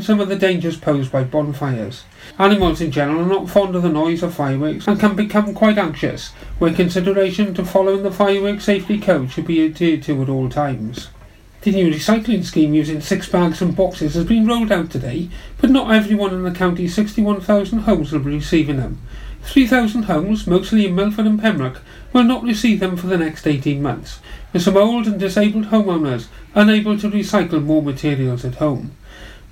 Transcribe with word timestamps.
explain 0.00 0.16
some 0.16 0.22
of 0.22 0.30
the 0.30 0.46
dangers 0.46 0.78
posed 0.78 1.12
by 1.12 1.22
bonfires. 1.22 2.04
Animals 2.38 2.80
in 2.80 2.90
general 2.90 3.20
are 3.20 3.26
not 3.26 3.50
fond 3.50 3.76
of 3.76 3.82
the 3.82 3.90
noise 3.90 4.22
of 4.22 4.34
fireworks 4.34 4.88
and 4.88 4.98
can 4.98 5.14
become 5.14 5.52
quite 5.52 5.76
anxious, 5.76 6.28
where 6.58 6.72
consideration 6.72 7.52
to 7.52 7.62
following 7.66 8.02
the 8.02 8.10
fireworks 8.10 8.64
safety 8.64 8.98
code 8.98 9.30
should 9.30 9.46
be 9.46 9.62
adhered 9.62 10.02
to 10.04 10.22
at 10.22 10.30
all 10.30 10.48
times. 10.48 11.08
The 11.60 11.72
new 11.72 11.92
recycling 11.92 12.44
scheme 12.44 12.72
using 12.72 13.02
six 13.02 13.28
bags 13.28 13.60
and 13.60 13.76
boxes 13.76 14.14
has 14.14 14.24
been 14.24 14.46
rolled 14.46 14.72
out 14.72 14.90
today, 14.90 15.28
but 15.60 15.68
not 15.68 15.94
everyone 15.94 16.32
in 16.32 16.44
the 16.44 16.50
county's 16.50 16.94
61,000 16.94 17.80
homes 17.80 18.10
will 18.10 18.20
be 18.20 18.30
receiving 18.36 18.78
them. 18.78 19.02
3,000 19.42 20.04
homes, 20.04 20.46
mostly 20.46 20.86
in 20.86 20.94
Milford 20.94 21.26
and 21.26 21.38
Pembroke, 21.38 21.82
will 22.14 22.24
not 22.24 22.42
receive 22.42 22.80
them 22.80 22.96
for 22.96 23.06
the 23.06 23.18
next 23.18 23.46
18 23.46 23.82
months, 23.82 24.20
with 24.54 24.62
some 24.62 24.78
old 24.78 25.06
and 25.06 25.20
disabled 25.20 25.66
homeowners 25.66 26.28
unable 26.54 26.96
to 26.96 27.10
recycle 27.10 27.62
more 27.62 27.82
materials 27.82 28.46
at 28.46 28.54
home. 28.54 28.92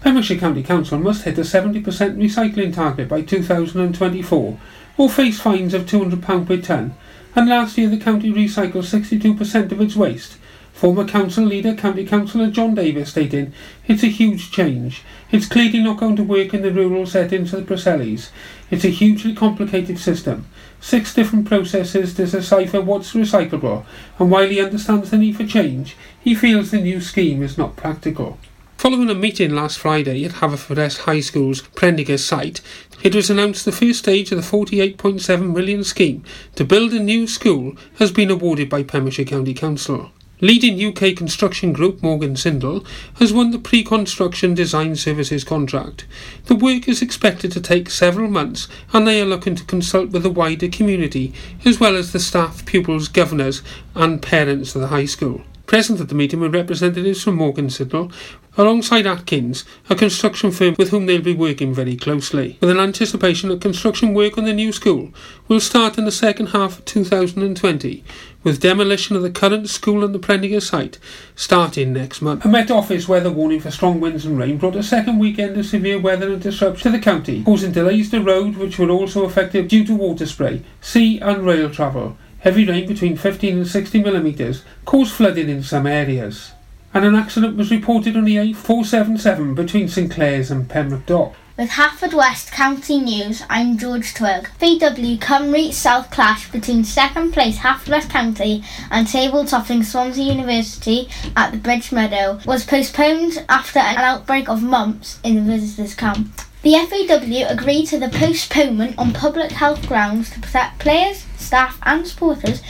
Pembrokeshire 0.01 0.39
County 0.39 0.63
Council 0.63 0.99
must 0.99 1.25
hit 1.25 1.39
a 1.39 1.41
70% 1.41 1.83
recycling 1.83 2.73
target 2.73 3.09
by 3.09 3.21
2024 3.21 4.61
or 4.97 5.11
face 5.11 5.41
fines 5.41 5.75
of 5.75 5.87
£200 5.87 6.47
per 6.47 6.57
tonne, 6.57 6.95
and 7.35 7.49
last 7.49 7.77
year 7.77 7.89
the 7.89 7.99
county 7.99 8.33
recycled 8.33 8.85
62% 8.85 9.73
of 9.73 9.81
its 9.81 9.97
waste. 9.97 10.37
Former 10.73 11.05
council 11.05 11.45
leader, 11.45 11.75
County 11.75 12.07
Councillor 12.07 12.49
John 12.53 12.77
Davis, 12.77 13.11
stating, 13.11 13.53
It's 13.89 14.05
a 14.05 14.07
huge 14.07 14.53
change. 14.53 15.03
It's 15.33 15.49
clearly 15.49 15.83
not 15.83 15.99
going 15.99 16.15
to 16.15 16.23
work 16.23 16.55
in 16.55 16.63
the 16.63 16.71
rural 16.71 17.05
settings 17.05 17.53
of 17.53 17.67
the 17.67 17.75
Preselis. 17.75 18.31
It's 18.71 18.85
a 18.85 18.91
hugely 18.91 19.35
complicated 19.35 19.99
system. 19.99 20.47
Six 20.81 21.13
different 21.13 21.49
processes 21.49 22.15
to 22.15 22.27
decipher 22.27 22.81
what's 22.81 23.15
recyclable, 23.15 23.85
and 24.21 24.31
while 24.31 24.49
he 24.49 24.61
understands 24.61 25.11
the 25.11 25.19
need 25.19 25.37
for 25.37 25.45
change, 25.45 25.97
he 26.21 26.37
feels 26.37 26.71
the 26.71 26.81
new 26.81 27.01
scheme 27.01 27.43
is 27.43 27.59
not 27.59 27.75
practical. 27.75 28.39
Following 28.79 29.11
a 29.11 29.15
meeting 29.15 29.57
last 29.57 29.77
Friday 29.77 30.25
at 30.25 30.35
Haverfordwest 30.35 30.99
High 30.99 31.19
School's 31.19 31.63
Prendergast 31.63 32.25
site, 32.25 32.61
it 33.03 33.13
was 33.13 33.29
announced 33.29 33.65
the 33.65 33.73
first 33.73 33.99
stage 33.99 34.31
of 34.31 34.39
the 34.39 34.57
£48.7 34.57 35.53
million 35.53 35.83
scheme 35.83 36.23
to 36.55 36.65
build 36.65 36.93
a 36.93 37.01
new 37.01 37.27
school 37.27 37.75
has 37.99 38.13
been 38.13 38.31
awarded 38.31 38.71
by 38.71 38.85
Pembrokeshire 38.85 39.25
County 39.25 39.53
Council. 39.53 40.13
Leading 40.41 40.81
UK 40.81 41.17
construction 41.17 41.73
group 41.73 42.05
Morgan 42.05 42.37
Sindall 42.37 42.87
has 43.15 43.33
won 43.33 43.51
the 43.51 43.59
pre-construction 43.59 44.55
design 44.55 44.95
services 44.95 45.43
contract. 45.43 46.07
The 46.45 46.55
work 46.55 46.87
is 46.87 47.03
expected 47.03 47.51
to 47.53 47.61
take 47.61 47.91
several 47.91 48.31
months 48.31 48.69
and 48.93 49.09
they 49.09 49.21
are 49.21 49.27
looking 49.27 49.57
to 49.57 49.65
consult 49.65 50.11
with 50.11 50.23
the 50.23 50.31
wider 50.31 50.69
community 50.69 51.35
as 51.65 51.81
well 51.81 51.97
as 51.97 52.13
the 52.13 52.21
staff, 52.21 52.65
pupils, 52.65 53.09
governors 53.09 53.61
and 53.97 54.23
parents 54.23 54.77
of 54.77 54.83
the 54.83 54.87
high 54.87 55.07
school. 55.07 55.43
Present 55.69 56.01
at 56.01 56.09
the 56.09 56.15
meeting 56.15 56.41
were 56.41 56.49
representatives 56.49 57.23
from 57.23 57.35
Morgan 57.35 57.69
Sindall, 57.69 58.11
alongside 58.57 59.07
Atkins, 59.07 59.67
a 59.91 59.95
construction 59.95 60.51
firm 60.51 60.75
with 60.79 60.89
whom 60.89 61.05
they'll 61.05 61.21
be 61.21 61.35
working 61.35 61.75
very 61.75 61.95
closely, 61.95 62.57
with 62.63 62.71
an 62.71 62.79
anticipation 62.81 63.51
that 63.51 63.61
construction 63.61 64.15
work 64.15 64.39
on 64.39 64.47
the 64.47 64.55
new 64.55 64.73
school 64.73 65.13
will 65.47 65.61
start 65.61 65.99
in 65.99 66.07
the 66.07 66.11
second 66.11 66.47
half 66.47 66.79
of 66.79 66.87
2020, 66.87 68.03
with 68.43 68.61
demolition 68.61 69.15
of 69.15 69.21
the 69.21 69.31
current 69.31 69.69
school 69.69 70.03
and 70.03 70.15
the 70.15 70.19
Prendergast 70.19 70.69
site 70.69 70.99
starting 71.37 71.93
next 71.93 72.23
month. 72.23 72.47
A 72.47 72.49
Met 72.49 72.71
Office 72.71 73.07
weather 73.07 73.31
warning 73.31 73.61
for 73.61 73.71
strong 73.71 74.01
winds 74.01 74.25
and 74.25 74.39
rain 74.39 74.57
brought 74.57 74.75
a 74.75 74.83
second 74.83 75.19
weekend 75.19 75.55
of 75.59 75.67
severe 75.67 76.01
weather 76.01 76.33
and 76.33 76.41
disruption 76.41 76.93
to 76.93 76.97
the 76.97 77.05
county, 77.05 77.45
causing 77.45 77.73
delays 77.73 78.11
to 78.11 78.23
roads 78.23 78.57
which 78.57 78.79
were 78.79 78.89
also 78.89 79.27
affected 79.27 79.69
due 79.69 79.85
to 79.85 79.95
water 79.95 80.25
spray, 80.25 80.63
sea 80.81 81.21
and 81.21 81.45
rail 81.45 81.69
travel. 81.69 82.17
Heavy 82.41 82.65
rain 82.65 82.87
between 82.87 83.17
15 83.17 83.57
and 83.59 83.67
60 83.67 84.01
millimetres 84.01 84.63
caused 84.85 85.13
flooding 85.13 85.49
in 85.49 85.63
some 85.63 85.89
areas. 85.89 86.53
And 86.95 87.05
an 87.05 87.17
accident 87.17 87.57
was 87.57 87.73
reported 87.73 88.17
on 88.17 88.25
the 88.25 88.37
A477 88.37 89.57
between 89.57 89.89
St 89.89 90.11
Clears 90.11 90.51
and 90.51 90.69
Pembroke 90.69 91.05
Dock. 91.07 91.35
With 91.57 91.71
Haverfordwest 91.71 92.53
County 92.53 92.99
News, 93.01 93.43
I'm 93.51 93.77
George 93.77 94.15
Twig. 94.15 94.49
VW 94.61 95.19
Cymru 95.19 95.73
South 95.73 96.13
clash 96.13 96.49
between 96.53 96.85
second 96.85 97.33
place 97.33 97.59
Haverfordwest 97.59 98.09
County 98.09 98.63
and 98.93 99.09
table 99.09 99.45
topping 99.45 99.83
Swansea 99.83 100.33
University 100.33 101.09
at 101.37 101.51
the 101.51 101.59
Bridge 101.59 101.91
Meadow 101.91 102.39
was 102.47 102.65
postponed 102.65 103.45
after 103.49 103.81
an 103.81 103.97
outbreak 103.97 104.49
of 104.49 104.63
mumps 104.63 105.19
in 105.25 105.35
the 105.35 105.41
visitors' 105.41 105.97
camp. 105.97 106.43
The 106.69 106.75
FAW 106.75 107.51
agreed 107.51 107.87
to 107.87 107.99
the 107.99 108.11
postponement 108.11 108.99
on 108.99 109.15
public 109.15 109.53
health 109.53 109.89
grounds 109.89 110.29
to 110.29 110.39
protect 110.39 110.79
players, 110.79 111.25
staff, 111.35 111.81
and 111.83 112.07
supporters 112.07 112.61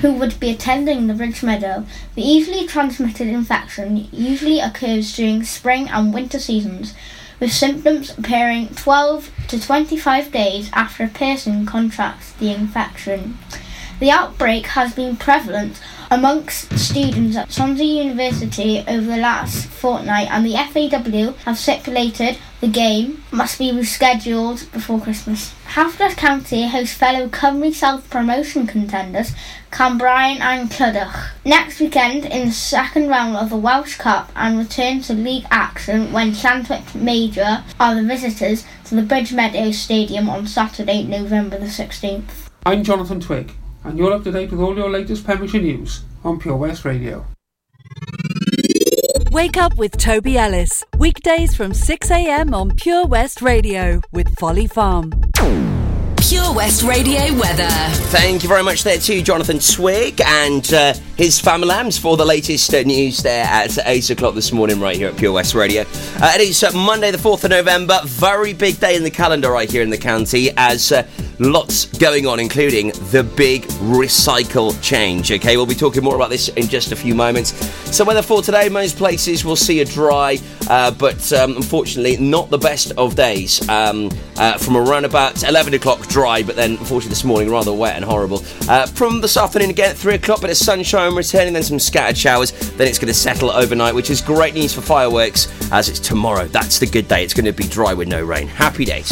who 0.00 0.12
would 0.12 0.38
be 0.38 0.50
attending 0.50 1.08
the 1.08 1.14
Bridge 1.14 1.42
Meadow. 1.42 1.84
The 2.14 2.22
easily 2.22 2.68
transmitted 2.68 3.26
infection 3.26 4.06
usually 4.12 4.60
occurs 4.60 5.12
during 5.16 5.42
spring 5.42 5.88
and 5.88 6.14
winter 6.14 6.38
seasons, 6.38 6.94
with 7.40 7.52
symptoms 7.52 8.16
appearing 8.16 8.68
12 8.76 9.32
to 9.48 9.60
25 9.60 10.30
days 10.30 10.70
after 10.72 11.02
a 11.02 11.08
person 11.08 11.66
contracts 11.66 12.30
the 12.34 12.54
infection. 12.54 13.38
The 13.98 14.12
outbreak 14.12 14.66
has 14.66 14.94
been 14.94 15.16
prevalent 15.16 15.80
amongst 16.10 16.76
students 16.78 17.36
at 17.36 17.52
Swansea 17.52 18.04
University 18.04 18.80
over 18.88 19.06
the 19.06 19.16
last 19.16 19.66
fortnight, 19.66 20.30
and 20.30 20.44
the 20.44 20.54
FAW 20.54 21.32
have 21.44 21.58
stipulated 21.58 22.38
the 22.60 22.68
game 22.68 23.22
must 23.30 23.58
be 23.58 23.70
rescheduled 23.70 24.70
before 24.72 25.00
Christmas. 25.00 25.54
Haverfordwest 25.68 26.16
County 26.16 26.66
hosts 26.66 26.96
fellow 26.96 27.28
Cymru 27.28 27.72
South 27.72 28.08
promotion 28.10 28.66
contenders 28.66 29.32
Cambrian 29.70 30.40
and 30.40 30.70
Clydach 30.70 31.30
next 31.44 31.78
weekend 31.78 32.24
in 32.24 32.46
the 32.46 32.52
second 32.52 33.08
round 33.08 33.36
of 33.36 33.50
the 33.50 33.56
Welsh 33.56 33.96
Cup 33.96 34.32
and 34.34 34.58
return 34.58 35.00
to 35.02 35.12
league 35.12 35.46
action 35.50 36.10
when 36.10 36.32
Llantwit 36.32 36.94
Major 36.94 37.62
are 37.78 37.94
the 37.94 38.02
visitors 38.02 38.64
to 38.86 38.96
the 38.96 39.02
Bridge 39.02 39.32
Meadows 39.32 39.78
Stadium 39.78 40.28
on 40.28 40.46
Saturday, 40.46 41.04
November 41.04 41.58
the 41.58 41.66
16th. 41.66 42.48
I'm 42.66 42.82
Jonathan 42.82 43.20
Twig, 43.20 43.52
and 43.88 43.98
you're 43.98 44.12
up 44.12 44.22
to 44.22 44.30
date 44.30 44.50
with 44.50 44.60
all 44.60 44.76
your 44.76 44.90
latest 44.90 45.26
Pembrokeshire 45.26 45.62
news 45.62 46.02
on 46.22 46.38
Pure 46.38 46.56
West 46.56 46.84
Radio. 46.84 47.24
Wake 49.30 49.56
up 49.56 49.76
with 49.76 49.96
Toby 49.96 50.36
Ellis. 50.36 50.84
Weekdays 50.98 51.54
from 51.56 51.72
6am 51.72 52.54
on 52.54 52.76
Pure 52.76 53.06
West 53.06 53.40
Radio 53.40 54.00
with 54.12 54.28
Folly 54.38 54.66
Farm. 54.66 55.12
Pure 56.20 56.52
West 56.54 56.82
Radio 56.82 57.32
weather. 57.34 57.68
Thank 58.10 58.42
you 58.42 58.48
very 58.48 58.62
much 58.62 58.82
there 58.82 58.98
to 58.98 59.22
Jonathan 59.22 59.58
Twig 59.58 60.20
and 60.20 60.72
uh, 60.72 60.94
his 61.16 61.38
family 61.38 61.68
lambs 61.68 61.96
for 61.96 62.16
the 62.16 62.24
latest 62.24 62.74
uh, 62.74 62.82
news 62.82 63.22
there 63.22 63.44
at 63.44 63.78
8 63.84 64.10
o'clock 64.10 64.34
this 64.34 64.52
morning 64.52 64.80
right 64.80 64.96
here 64.96 65.08
at 65.08 65.16
Pure 65.16 65.32
West 65.32 65.54
Radio. 65.54 65.82
Uh, 65.82 66.32
it 66.34 66.40
is 66.40 66.62
uh, 66.64 66.72
Monday 66.72 67.10
the 67.10 67.18
4th 67.18 67.44
of 67.44 67.50
November, 67.50 68.00
very 68.04 68.52
big 68.52 68.80
day 68.80 68.96
in 68.96 69.04
the 69.04 69.10
calendar 69.10 69.50
right 69.50 69.70
here 69.70 69.82
in 69.82 69.90
the 69.90 69.98
county 69.98 70.50
as 70.56 70.92
uh, 70.92 71.06
lots 71.38 71.86
going 71.98 72.26
on 72.26 72.40
including 72.40 72.88
the 73.10 73.22
big 73.36 73.62
recycle 73.80 74.80
change. 74.82 75.30
Okay, 75.30 75.56
we'll 75.56 75.66
be 75.66 75.74
talking 75.74 76.02
more 76.02 76.16
about 76.16 76.30
this 76.30 76.48
in 76.48 76.66
just 76.66 76.90
a 76.90 76.96
few 76.96 77.14
moments. 77.14 77.54
So 77.96 78.04
weather 78.04 78.22
for 78.22 78.42
today, 78.42 78.68
most 78.68 78.96
places 78.96 79.44
will 79.44 79.56
see 79.56 79.80
a 79.80 79.84
dry 79.84 80.38
uh, 80.68 80.90
but 80.90 81.32
um, 81.32 81.56
unfortunately 81.56 82.16
not 82.16 82.50
the 82.50 82.58
best 82.58 82.92
of 82.98 83.14
days. 83.14 83.66
Um, 83.68 84.10
from 84.58 84.76
around 84.76 85.04
about 85.04 85.42
11 85.42 85.74
o'clock 85.74 86.07
dry, 86.08 86.42
but 86.42 86.56
then 86.56 86.72
unfortunately 86.72 87.10
this 87.10 87.24
morning 87.24 87.50
rather 87.50 87.72
wet 87.72 87.96
and 87.96 88.04
horrible. 88.04 88.42
Uh, 88.68 88.86
from 88.86 89.20
this 89.20 89.36
afternoon 89.36 89.70
again 89.70 89.90
at 89.90 89.96
3 89.96 90.14
o'clock, 90.14 90.40
bit 90.40 90.50
of 90.50 90.56
sunshine 90.56 91.14
returning, 91.14 91.52
then 91.52 91.62
some 91.62 91.78
scattered 91.78 92.16
showers. 92.16 92.52
Then 92.76 92.88
it's 92.88 92.98
going 92.98 93.08
to 93.08 93.14
settle 93.14 93.50
overnight, 93.50 93.94
which 93.94 94.10
is 94.10 94.20
great 94.20 94.54
news 94.54 94.74
for 94.74 94.80
fireworks 94.80 95.48
as 95.72 95.88
it's 95.88 96.00
tomorrow. 96.00 96.46
That's 96.46 96.78
the 96.78 96.86
good 96.86 97.08
day. 97.08 97.24
It's 97.24 97.34
going 97.34 97.46
to 97.46 97.52
be 97.52 97.64
dry 97.64 97.94
with 97.94 98.08
no 98.08 98.22
rain. 98.24 98.48
Happy 98.48 98.84
days. 98.84 99.08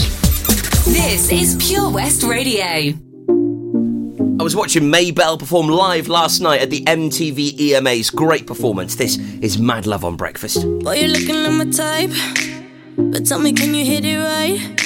This 0.87 1.33
is 1.33 1.57
Pure 1.57 1.91
West 1.91 2.23
Radio. 2.23 2.95
I 4.39 4.43
was 4.43 4.55
watching 4.55 4.91
Mabel 4.91 5.39
perform 5.39 5.69
live 5.69 6.09
last 6.09 6.41
night 6.41 6.61
at 6.61 6.71
the 6.71 6.85
MTV 6.85 7.57
EMAs. 7.57 8.15
Great 8.15 8.47
performance. 8.47 8.95
This 8.95 9.17
is 9.41 9.59
Mad 9.59 9.87
Love 9.87 10.05
on 10.05 10.17
Breakfast. 10.17 10.63
Boy, 10.81 10.97
you're 10.97 11.09
looking 11.09 11.43
like 11.43 11.53
my 11.53 11.71
type. 11.71 12.11
But 12.97 13.27
tell 13.27 13.39
me, 13.39 13.53
can 13.53 13.75
you 13.75 13.85
hit 13.85 14.05
it 14.05 14.19
right? 14.19 14.86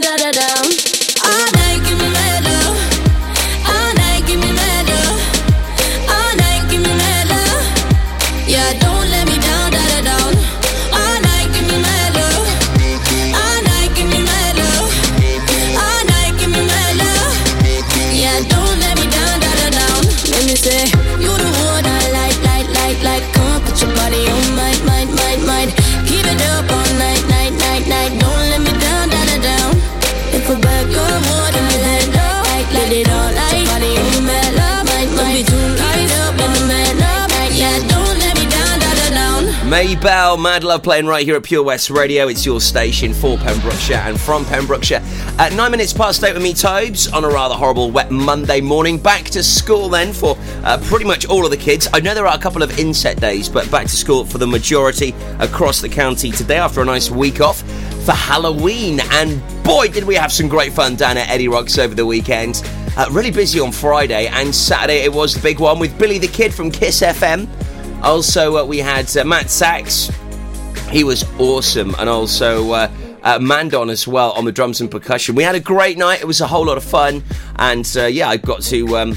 Mabel, 39.71 40.35
Mad 40.35 40.65
Love 40.65 40.83
playing 40.83 41.05
right 41.05 41.25
here 41.25 41.37
at 41.37 41.43
Pure 41.43 41.63
West 41.63 41.89
Radio. 41.89 42.27
It's 42.27 42.45
your 42.45 42.59
station 42.59 43.13
for 43.13 43.37
Pembrokeshire 43.37 44.01
and 44.03 44.19
from 44.19 44.43
Pembrokeshire. 44.43 45.01
At 45.39 45.53
nine 45.53 45.71
minutes 45.71 45.93
past 45.93 46.21
eight 46.25 46.33
with 46.33 46.43
me, 46.43 46.53
Tobes, 46.53 47.07
on 47.07 47.23
a 47.23 47.29
rather 47.29 47.55
horrible 47.55 47.89
wet 47.89 48.11
Monday 48.11 48.59
morning. 48.59 48.97
Back 48.97 49.23
to 49.27 49.41
school 49.41 49.87
then 49.87 50.11
for 50.11 50.35
uh, 50.65 50.77
pretty 50.87 51.05
much 51.05 51.25
all 51.25 51.45
of 51.45 51.51
the 51.51 51.57
kids. 51.57 51.87
I 51.93 52.01
know 52.01 52.13
there 52.13 52.27
are 52.27 52.35
a 52.35 52.41
couple 52.41 52.63
of 52.63 52.77
inset 52.77 53.21
days, 53.21 53.47
but 53.47 53.71
back 53.71 53.83
to 53.83 53.95
school 53.95 54.25
for 54.25 54.39
the 54.39 54.45
majority 54.45 55.15
across 55.39 55.79
the 55.79 55.87
county 55.87 56.31
today 56.31 56.57
after 56.57 56.81
a 56.81 56.85
nice 56.85 57.09
week 57.09 57.39
off 57.39 57.61
for 58.03 58.11
Halloween. 58.11 58.99
And 59.11 59.41
boy, 59.63 59.87
did 59.87 60.03
we 60.03 60.15
have 60.15 60.33
some 60.33 60.49
great 60.49 60.73
fun 60.73 60.97
down 60.97 61.15
at 61.15 61.29
Eddie 61.29 61.47
Rocks 61.47 61.77
over 61.77 61.95
the 61.95 62.05
weekend. 62.05 62.61
Uh, 62.97 63.07
really 63.09 63.31
busy 63.31 63.61
on 63.61 63.71
Friday 63.71 64.27
and 64.27 64.53
Saturday. 64.53 64.97
It 65.05 65.13
was 65.13 65.33
the 65.33 65.41
big 65.41 65.61
one 65.61 65.79
with 65.79 65.97
Billy 65.97 66.17
the 66.17 66.27
Kid 66.27 66.53
from 66.53 66.71
Kiss 66.71 67.01
FM. 67.01 67.47
Also, 68.03 68.57
uh, 68.57 68.65
we 68.65 68.79
had 68.79 69.15
uh, 69.15 69.23
Matt 69.23 69.49
Sachs. 69.49 70.09
He 70.89 71.03
was 71.03 71.23
awesome. 71.39 71.95
And 71.99 72.09
also 72.09 72.71
uh, 72.71 72.91
uh, 73.23 73.39
Mandon 73.39 73.89
as 73.89 74.07
well 74.07 74.31
on 74.31 74.45
the 74.45 74.51
drums 74.51 74.81
and 74.81 74.89
percussion. 74.89 75.35
We 75.35 75.43
had 75.43 75.55
a 75.55 75.59
great 75.59 75.97
night. 75.97 76.21
It 76.21 76.25
was 76.25 76.41
a 76.41 76.47
whole 76.47 76.65
lot 76.65 76.77
of 76.77 76.83
fun. 76.83 77.23
And 77.57 77.89
uh, 77.95 78.05
yeah, 78.05 78.27
I 78.29 78.37
got 78.37 78.61
to 78.63 78.97
um, 78.97 79.15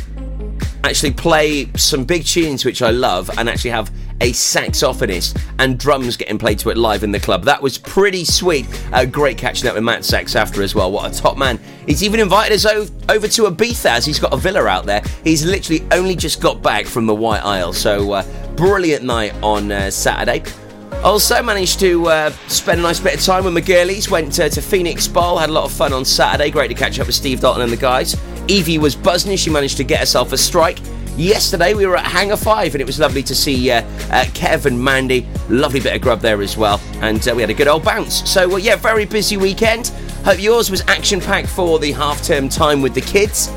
actually 0.84 1.12
play 1.12 1.70
some 1.76 2.04
big 2.04 2.24
tunes 2.24 2.64
which 2.64 2.82
I 2.82 2.90
love 2.90 3.30
and 3.38 3.48
actually 3.48 3.70
have 3.70 3.90
a 4.20 4.30
saxophonist 4.30 5.40
and 5.58 5.78
drums 5.78 6.16
getting 6.16 6.38
played 6.38 6.58
to 6.60 6.70
it 6.70 6.76
live 6.76 7.02
in 7.02 7.10
the 7.10 7.18
club. 7.18 7.42
That 7.44 7.60
was 7.60 7.78
pretty 7.78 8.24
sweet. 8.24 8.66
Uh, 8.92 9.04
great 9.04 9.36
catching 9.36 9.68
up 9.68 9.74
with 9.74 9.82
Matt 9.82 10.04
Sachs 10.04 10.36
after 10.36 10.62
as 10.62 10.74
well. 10.74 10.92
What 10.92 11.10
a 11.10 11.20
top 11.20 11.36
man. 11.36 11.58
He's 11.86 12.02
even 12.04 12.20
invited 12.20 12.54
us 12.54 12.66
o- 12.66 12.88
over 13.08 13.26
to 13.26 13.42
Ibiza 13.42 13.86
as 13.86 14.06
he's 14.06 14.20
got 14.20 14.32
a 14.32 14.36
villa 14.36 14.66
out 14.66 14.86
there. 14.86 15.02
He's 15.24 15.44
literally 15.44 15.84
only 15.90 16.14
just 16.14 16.40
got 16.40 16.62
back 16.62 16.86
from 16.86 17.06
the 17.06 17.14
White 17.14 17.42
Isle. 17.42 17.72
So, 17.72 18.12
uh, 18.12 18.22
brilliant 18.56 19.04
night 19.04 19.34
on 19.42 19.70
uh, 19.70 19.90
Saturday. 19.90 20.42
Also 21.02 21.42
managed 21.42 21.80
to 21.80 22.06
uh, 22.06 22.30
spend 22.48 22.80
a 22.80 22.82
nice 22.82 22.98
bit 22.98 23.14
of 23.14 23.22
time 23.22 23.44
with 23.44 23.54
McGurleys. 23.54 24.10
Went 24.10 24.38
uh, 24.40 24.48
to 24.48 24.62
Phoenix 24.62 25.06
Bowl, 25.06 25.36
had 25.36 25.50
a 25.50 25.52
lot 25.52 25.64
of 25.64 25.72
fun 25.72 25.92
on 25.92 26.04
Saturday. 26.04 26.50
Great 26.50 26.68
to 26.68 26.74
catch 26.74 26.98
up 26.98 27.06
with 27.06 27.14
Steve 27.14 27.40
Dalton 27.40 27.62
and 27.62 27.72
the 27.72 27.76
guys. 27.76 28.16
Evie 28.48 28.78
was 28.78 28.94
buzzing. 28.94 29.36
She 29.36 29.50
managed 29.50 29.76
to 29.78 29.84
get 29.84 30.00
herself 30.00 30.32
a 30.32 30.38
strike. 30.38 30.78
Yesterday 31.16 31.74
we 31.74 31.86
were 31.86 31.96
at 31.96 32.06
Hangar 32.06 32.36
5 32.36 32.74
and 32.74 32.80
it 32.80 32.86
was 32.86 32.98
lovely 32.98 33.22
to 33.22 33.34
see 33.34 33.70
uh, 33.70 33.82
uh, 34.10 34.70
Mandy. 34.70 35.26
Lovely 35.48 35.78
bit 35.78 35.94
of 35.94 36.02
grub 36.02 36.20
there 36.20 36.42
as 36.42 36.56
well. 36.56 36.80
And 37.02 37.26
uh, 37.28 37.34
we 37.34 37.42
had 37.42 37.50
a 37.50 37.54
good 37.54 37.68
old 37.68 37.84
bounce. 37.84 38.28
So, 38.28 38.56
yeah, 38.56 38.76
very 38.76 39.04
busy 39.04 39.36
weekend. 39.36 39.88
Hope 40.24 40.40
yours 40.40 40.70
was 40.70 40.80
action 40.88 41.20
packed 41.20 41.48
for 41.48 41.78
the 41.78 41.92
half 41.92 42.22
term 42.22 42.48
time 42.48 42.82
with 42.82 42.94
the 42.94 43.00
kids. 43.02 43.52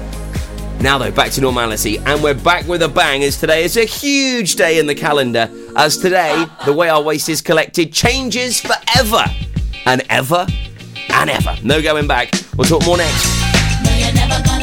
Now, 0.80 1.00
though, 1.00 1.12
back 1.12 1.32
to 1.32 1.42
normality, 1.42 1.98
and 1.98 2.22
we're 2.22 2.36
back 2.36 2.68
with 2.68 2.84
a 2.84 2.88
bang 2.88 3.24
as 3.24 3.40
today 3.40 3.64
is 3.64 3.78
a 3.78 3.84
huge 3.84 4.56
day 4.56 4.78
in 4.78 4.86
the 4.86 4.94
calendar. 4.94 5.50
As 5.76 5.98
today, 5.98 6.46
the 6.66 6.74
way 6.74 6.88
our 6.88 7.02
waste 7.02 7.30
is 7.30 7.42
collected 7.42 7.92
changes 7.92 8.62
forever 8.62 9.24
and 9.88 10.04
ever 10.10 10.46
and 11.10 11.30
ever. 11.32 11.56
No 11.64 11.82
going 11.82 12.08
back. 12.08 12.32
We'll 12.56 12.68
talk 12.68 12.86
more 12.86 12.98
next. 12.98 13.26
No, 13.84 14.57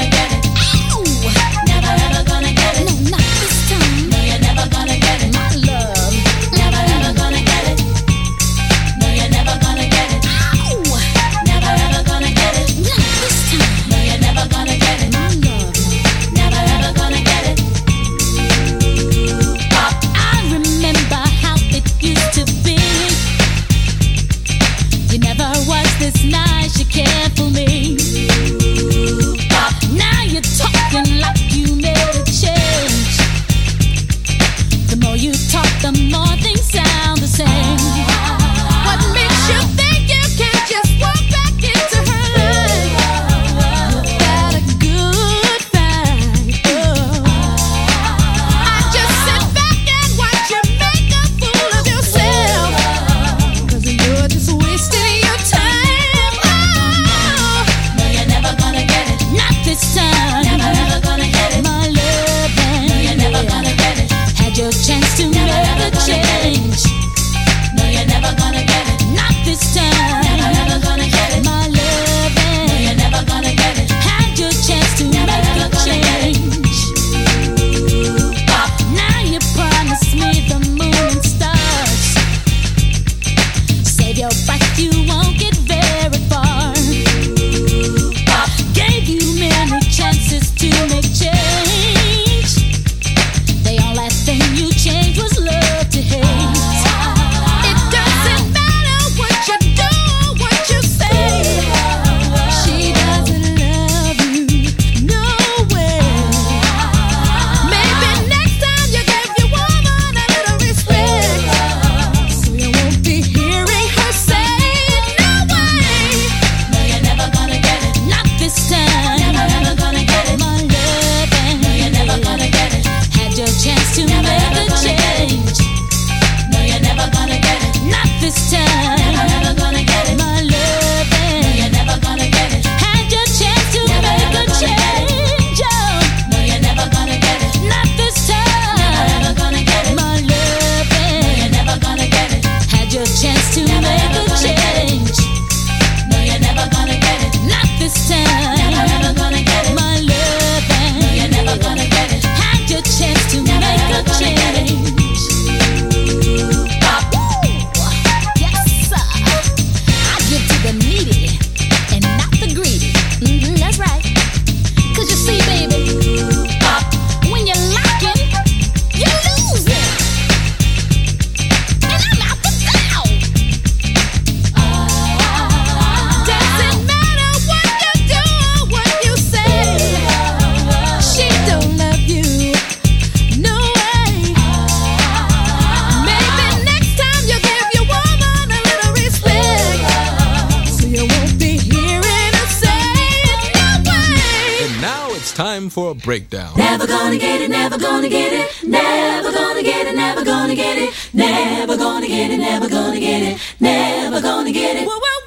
breakdown. 196.05 196.53
Never 196.57 196.87
gonna 196.87 197.17
get 197.17 197.41
it, 197.41 197.49
never 197.49 197.79
gonna 197.79 198.09
get 198.09 198.33
it, 198.33 198.69
never 198.69 199.33
gonna 199.33 199.63
get 199.63 199.87
it, 199.87 199.97
never 199.97 200.23
gonna 200.23 200.55
get 200.55 200.79
it, 200.79 200.91
never 201.15 201.77
gonna 201.77 202.07
get 202.07 202.31
it, 202.31 202.39
never 202.39 202.69
gonna 202.69 203.01
get 203.01 203.23
it, 203.23 203.41
never 203.59 204.21
gonna 204.21 204.53
get 204.53 204.77
it. 204.77 204.87
Whoa, 204.87 204.93
whoa, 204.93 204.99
whoa, 204.99 205.21
whoa. 205.21 205.24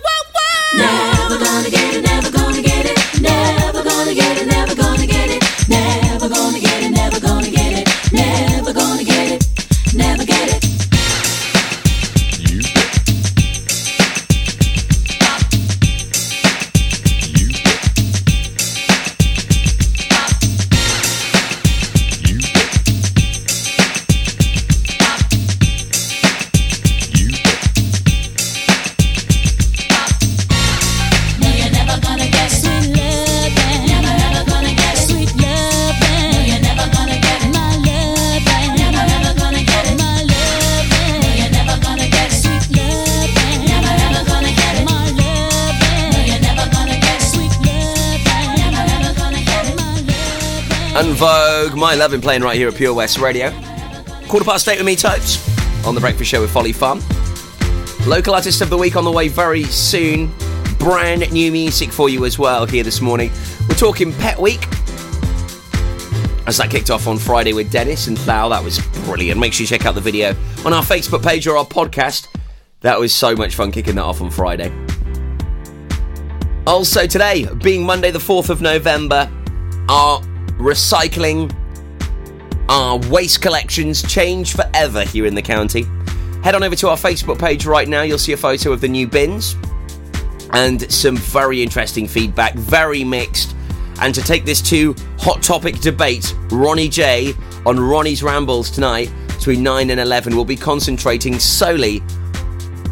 Vogue, 52.07 52.11
My 52.11 52.17
Lovin' 52.17 52.21
playing 52.21 52.41
right 52.41 52.55
here 52.55 52.67
at 52.69 52.75
Pure 52.75 52.93
West 52.93 53.17
Radio. 53.17 53.51
Quarter 54.27 54.45
past 54.45 54.67
eight 54.67 54.77
with 54.77 54.85
me, 54.85 54.95
Tobes, 54.95 55.37
on 55.85 55.93
the 55.95 56.01
Breakfast 56.01 56.29
Show 56.29 56.41
with 56.41 56.51
Folly 56.51 56.71
Farm. 56.71 57.01
Local 58.05 58.33
Artist 58.33 58.61
of 58.61 58.69
the 58.69 58.77
Week 58.77 58.95
on 58.95 59.03
the 59.03 59.11
way 59.11 59.27
very 59.27 59.63
soon. 59.63 60.31
Brand 60.79 61.29
new 61.31 61.51
music 61.51 61.91
for 61.91 62.07
you 62.09 62.25
as 62.25 62.39
well 62.39 62.65
here 62.65 62.83
this 62.83 63.01
morning. 63.01 63.31
We're 63.67 63.75
talking 63.75 64.13
Pet 64.13 64.39
Week. 64.39 64.65
As 66.47 66.57
that 66.57 66.69
kicked 66.69 66.89
off 66.89 67.07
on 67.07 67.17
Friday 67.17 67.51
with 67.51 67.71
Dennis 67.71 68.07
and 68.07 68.17
Thal, 68.17 68.49
that 68.49 68.63
was 68.63 68.79
brilliant. 69.05 69.39
Make 69.39 69.53
sure 69.53 69.63
you 69.63 69.67
check 69.67 69.85
out 69.85 69.95
the 69.95 70.01
video 70.01 70.29
on 70.65 70.71
our 70.71 70.83
Facebook 70.83 71.23
page 71.23 71.45
or 71.47 71.57
our 71.57 71.65
podcast. 71.65 72.27
That 72.81 72.99
was 72.99 73.13
so 73.13 73.35
much 73.35 73.55
fun 73.55 73.71
kicking 73.71 73.95
that 73.95 74.05
off 74.05 74.21
on 74.21 74.31
Friday. 74.31 74.71
Also, 76.65 77.05
today, 77.05 77.47
being 77.63 77.83
Monday, 77.85 78.11
the 78.11 78.19
4th 78.19 78.49
of 78.49 78.61
November, 78.61 79.29
our 79.89 80.21
recycling, 80.57 81.53
our 82.69 82.97
waste 83.09 83.41
collections 83.41 84.01
change 84.01 84.55
forever 84.55 85.03
here 85.03 85.25
in 85.25 85.35
the 85.35 85.41
county. 85.41 85.85
Head 86.43 86.55
on 86.55 86.63
over 86.63 86.75
to 86.75 86.89
our 86.89 86.97
Facebook 86.97 87.39
page 87.39 87.65
right 87.65 87.87
now, 87.87 88.01
you'll 88.01 88.17
see 88.17 88.33
a 88.33 88.37
photo 88.37 88.71
of 88.71 88.81
the 88.81 88.87
new 88.87 89.07
bins 89.07 89.55
and 90.51 90.89
some 90.91 91.17
very 91.17 91.61
interesting 91.61 92.07
feedback, 92.07 92.53
very 92.55 93.03
mixed. 93.03 93.55
And 93.99 94.13
to 94.13 94.21
take 94.21 94.45
this 94.45 94.61
to 94.63 94.95
hot 95.19 95.41
topic 95.41 95.79
debate, 95.79 96.35
Ronnie 96.51 96.89
J 96.89 97.33
on 97.65 97.79
Ronnie's 97.79 98.23
Rambles 98.23 98.69
tonight 98.69 99.11
between 99.27 99.63
9 99.63 99.89
and 99.89 99.99
11 99.99 100.35
will 100.35 100.45
be 100.45 100.55
concentrating 100.55 101.39
solely 101.39 102.01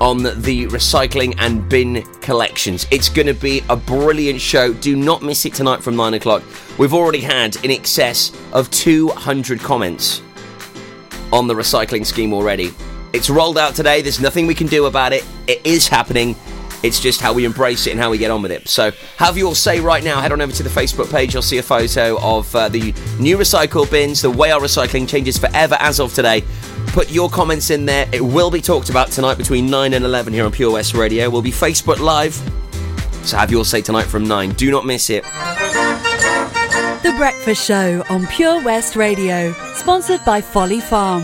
on 0.02 0.24
the 0.24 0.68
recycling 0.68 1.36
and 1.38 1.68
bin 1.70 2.04
collections. 2.22 2.86
It's 2.92 3.10
going 3.10 3.28
to 3.28 3.34
be 3.34 3.64
a 3.70 3.76
brilliant 3.76 4.42
show. 4.42 4.74
Do 4.74 4.96
not 4.96 5.22
miss 5.22 5.46
it 5.46 5.54
tonight 5.54 5.84
from 5.84 5.96
9 5.96 6.16
o'clock. 6.16 6.44
We've 6.78 6.94
already 6.94 7.22
had 7.22 7.56
in 7.64 7.72
excess 7.72 8.32
of 8.54 8.70
200 8.72 9.60
comments 9.60 10.22
on 11.32 11.48
the 11.48 11.54
recycling 11.54 12.06
scheme 12.06 12.34
already. 12.34 12.74
It's 13.14 13.30
rolled 13.30 13.58
out 13.58 13.76
today. 13.76 14.02
There's 14.02 14.20
nothing 14.20 14.48
we 14.48 14.56
can 14.56 14.68
do 14.68 14.86
about 14.86 15.14
it. 15.14 15.26
It 15.48 15.66
is 15.66 15.88
happening. 15.88 16.36
It's 16.86 17.00
just 17.00 17.20
how 17.20 17.34
we 17.34 17.46
embrace 17.46 17.88
it 17.88 17.92
and 17.92 18.00
how 18.00 18.12
we 18.12 18.20
get 18.20 18.30
on 18.30 18.44
with 18.44 18.52
it. 18.52 18.68
So, 18.68 18.92
have 19.18 19.40
your 19.40 19.56
say 19.56 19.80
right 19.80 20.04
now. 20.04 20.22
Head 20.22 20.32
on 20.32 20.40
over 20.40 20.54
to 20.54 20.62
the 20.62 20.70
Facebook 20.70 21.12
page. 21.12 21.34
You'll 21.34 21.42
see 21.42 21.58
a 21.58 21.64
photo 21.64 22.22
of 22.22 22.56
uh, 22.56 22.70
the 22.70 22.94
new 23.20 23.40
recycle 23.40 23.90
bins, 23.90 24.22
the 24.22 24.30
way 24.30 24.52
our 24.52 24.62
recycling 24.62 25.10
changes 25.10 25.36
forever 25.36 25.78
as 25.80 26.00
of 26.00 26.14
today. 26.14 26.44
Put 26.90 27.10
your 27.10 27.28
comments 27.28 27.72
in 27.72 27.86
there. 27.86 28.08
It 28.14 28.22
will 28.22 28.52
be 28.52 28.62
talked 28.62 28.92
about 28.92 29.10
tonight 29.10 29.40
between 29.40 29.66
9 29.68 29.96
and 29.96 30.06
11 30.06 30.32
here 30.32 30.46
on 30.46 30.52
Pure 30.52 30.74
West 30.74 30.94
Radio. 30.94 31.28
We'll 31.28 31.42
be 31.42 31.52
Facebook 31.52 31.98
Live. 31.98 32.36
So, 33.26 33.36
have 33.38 33.50
your 33.50 33.66
say 33.66 33.82
tonight 33.82 34.06
from 34.06 34.28
9. 34.28 34.52
Do 34.52 34.70
not 34.70 34.86
miss 34.86 35.10
it. 35.10 35.24
The 37.02 37.16
Breakfast 37.18 37.66
Show 37.66 38.04
on 38.10 38.28
Pure 38.28 38.64
West 38.64 38.96
Radio, 38.96 39.54
sponsored 39.74 40.24
by 40.24 40.40
Folly 40.40 40.82
Farm. 40.82 41.24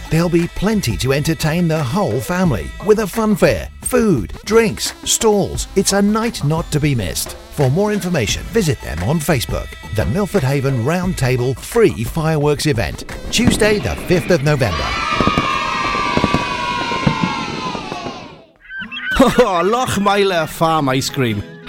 There'll 0.11 0.27
be 0.27 0.49
plenty 0.49 0.97
to 0.97 1.13
entertain 1.13 1.69
the 1.69 1.81
whole 1.81 2.19
family 2.19 2.69
with 2.85 2.99
a 2.99 3.07
fun 3.07 3.33
fair, 3.33 3.69
food, 3.79 4.33
drinks, 4.43 4.93
stalls. 5.09 5.69
It's 5.77 5.93
a 5.93 6.01
night 6.01 6.43
not 6.43 6.69
to 6.73 6.81
be 6.81 6.93
missed. 6.93 7.29
For 7.55 7.69
more 7.69 7.93
information, 7.93 8.43
visit 8.43 8.81
them 8.81 9.01
on 9.03 9.19
Facebook. 9.19 9.69
The 9.95 10.05
Milford 10.07 10.43
Haven 10.43 10.83
Roundtable 10.83 11.57
Free 11.57 12.03
Fireworks 12.03 12.65
Event, 12.65 13.05
Tuesday, 13.31 13.79
the 13.79 13.95
5th 14.09 14.31
of 14.31 14.43
November. 14.43 14.83
Oh, 19.23 19.61
Lochmeyler 19.63 20.49
Farm 20.49 20.89
Ice 20.89 21.11
Cream. 21.11 21.43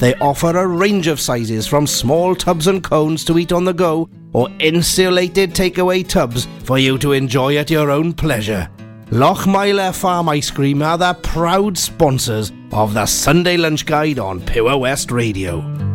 They 0.00 0.14
offer 0.16 0.56
a 0.56 0.66
range 0.66 1.06
of 1.06 1.20
sizes 1.20 1.66
from 1.66 1.86
small 1.86 2.34
tubs 2.34 2.66
and 2.66 2.82
cones 2.82 3.24
to 3.24 3.38
eat 3.38 3.52
on 3.52 3.64
the 3.64 3.72
go 3.72 4.08
or 4.32 4.48
insulated 4.58 5.54
takeaway 5.54 6.06
tubs 6.06 6.46
for 6.64 6.78
you 6.78 6.98
to 6.98 7.12
enjoy 7.12 7.56
at 7.56 7.70
your 7.70 7.90
own 7.90 8.12
pleasure. 8.12 8.68
Lochmeyler 9.10 9.94
Farm 9.94 10.28
Ice 10.28 10.50
Cream 10.50 10.82
are 10.82 10.98
the 10.98 11.14
proud 11.22 11.78
sponsors 11.78 12.52
of 12.72 12.92
the 12.92 13.06
Sunday 13.06 13.56
Lunch 13.56 13.86
Guide 13.86 14.18
on 14.18 14.40
Pure 14.40 14.76
West 14.78 15.10
Radio. 15.10 15.85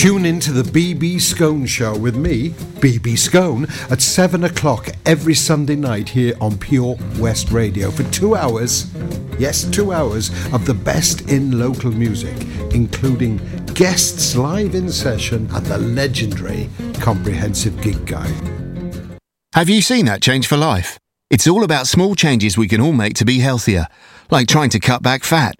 Tune 0.00 0.24
in 0.24 0.40
to 0.40 0.52
the 0.52 0.62
BB 0.62 1.20
Scone 1.20 1.66
Show 1.66 1.94
with 1.94 2.16
me, 2.16 2.52
BB 2.80 3.18
Scone, 3.18 3.66
at 3.90 4.00
7 4.00 4.44
o'clock 4.44 4.88
every 5.04 5.34
Sunday 5.34 5.76
night 5.76 6.08
here 6.08 6.34
on 6.40 6.56
Pure 6.56 6.96
West 7.18 7.50
Radio 7.50 7.90
for 7.90 8.04
two 8.04 8.34
hours. 8.34 8.90
Yes, 9.38 9.64
two 9.64 9.92
hours 9.92 10.30
of 10.54 10.64
the 10.64 10.72
best 10.72 11.28
in 11.30 11.58
local 11.58 11.90
music, 11.90 12.34
including 12.72 13.42
guests 13.74 14.34
live 14.34 14.74
in 14.74 14.90
session 14.90 15.46
and 15.52 15.66
the 15.66 15.76
legendary 15.76 16.70
comprehensive 16.94 17.78
gig 17.82 18.06
guide. 18.06 19.20
Have 19.52 19.68
you 19.68 19.82
seen 19.82 20.06
that 20.06 20.22
change 20.22 20.46
for 20.46 20.56
life? 20.56 20.98
It's 21.28 21.46
all 21.46 21.62
about 21.62 21.86
small 21.86 22.14
changes 22.14 22.56
we 22.56 22.68
can 22.68 22.80
all 22.80 22.94
make 22.94 23.16
to 23.16 23.26
be 23.26 23.40
healthier, 23.40 23.86
like 24.30 24.48
trying 24.48 24.70
to 24.70 24.80
cut 24.80 25.02
back 25.02 25.24
fat. 25.24 25.59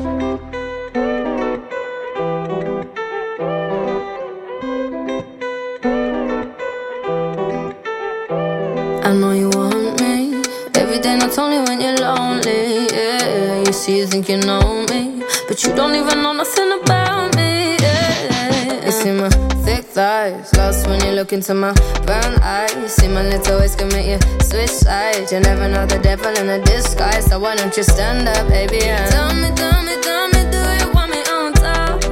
You 13.87 14.05
think 14.05 14.29
you 14.29 14.37
know 14.37 14.85
me, 14.89 15.23
but 15.47 15.63
you 15.63 15.73
don't 15.75 15.95
even 15.95 16.21
know 16.21 16.33
nothing 16.33 16.71
about 16.81 17.35
me. 17.35 17.77
Yeah, 17.81 18.85
you 18.85 18.91
see 18.91 19.11
my 19.11 19.27
thick 19.65 19.85
thighs, 19.85 20.53
lost 20.55 20.87
when 20.87 21.03
you 21.03 21.11
look 21.13 21.33
into 21.33 21.55
my 21.55 21.73
brown 22.05 22.39
eyes. 22.43 22.73
You 22.75 22.87
See 22.87 23.07
my 23.07 23.23
little 23.23 23.59
ways 23.59 23.75
can 23.75 23.87
make 23.89 24.05
you 24.05 24.19
switch 24.43 24.69
sides. 24.69 25.31
You 25.33 25.39
never 25.39 25.67
know 25.67 25.87
the 25.87 25.97
devil 25.97 26.31
in 26.37 26.47
a 26.49 26.63
disguise, 26.63 27.25
so 27.25 27.39
why 27.39 27.55
don't 27.55 27.75
you 27.75 27.83
stand 27.83 28.27
up, 28.27 28.47
baby? 28.47 28.83
And 28.83 29.11
tell 29.11 29.33
me, 29.33 29.49
tell 29.55 29.81
me, 29.81 29.95
tell 30.01 30.27
me, 30.27 30.41
do 30.51 30.61
you 30.79 30.93
want 30.93 31.11
me 31.11 31.21
on 31.33 31.53
top? 31.53 32.03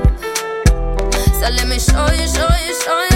So 1.39 1.49
let 1.49 1.67
me 1.67 1.77
show 1.79 2.07
you, 2.11 2.27
show 2.27 2.49
you, 2.65 2.73
show 2.81 3.03
you. 3.03 3.08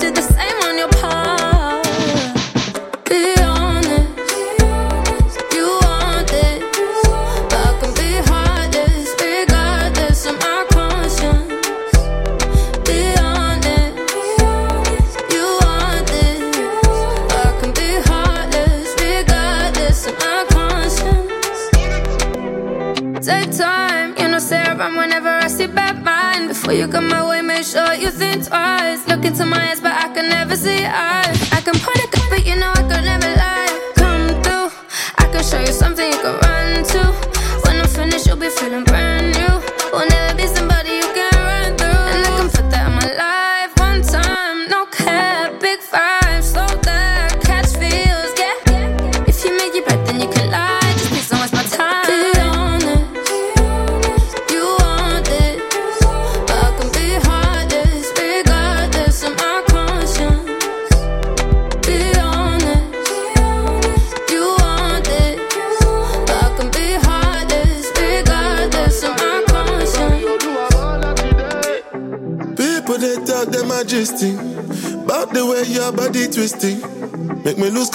The 0.00 0.22
same 0.22 0.62
on 0.68 0.78
your 0.78 0.88
part. 1.00 1.84
Be 3.08 3.34
honest, 3.42 4.08
you 5.54 5.66
want 5.82 6.26
this, 6.28 6.62
I 7.52 7.66
can 7.80 7.92
be 7.94 8.10
heartless, 8.28 9.08
regardless 9.20 10.20
of 10.26 10.34
my 10.40 10.58
conscience. 10.70 11.98
Be 12.86 13.00
honest, 13.18 13.96
you 15.34 15.44
want 15.62 16.06
this, 16.14 16.40
I 17.30 17.46
can 17.60 17.70
be 17.80 17.90
heartless, 18.08 18.88
regardless 19.00 19.98
of 20.06 20.14
my 20.20 20.38
conscience. 20.50 21.60
Take 23.26 23.50
time, 23.56 23.77
Before 26.68 26.80
you 26.80 26.88
come 26.88 27.08
my 27.08 27.26
way, 27.26 27.40
make 27.40 27.64
sure 27.64 27.94
you 27.94 28.10
think 28.10 28.46
twice. 28.46 29.08
Look 29.08 29.24
into 29.24 29.46
my 29.46 29.70
eyes, 29.70 29.80
but 29.80 29.92
I 29.92 30.12
can 30.12 30.28
never 30.28 30.54
see 30.54 30.84
eyes. 30.84 31.37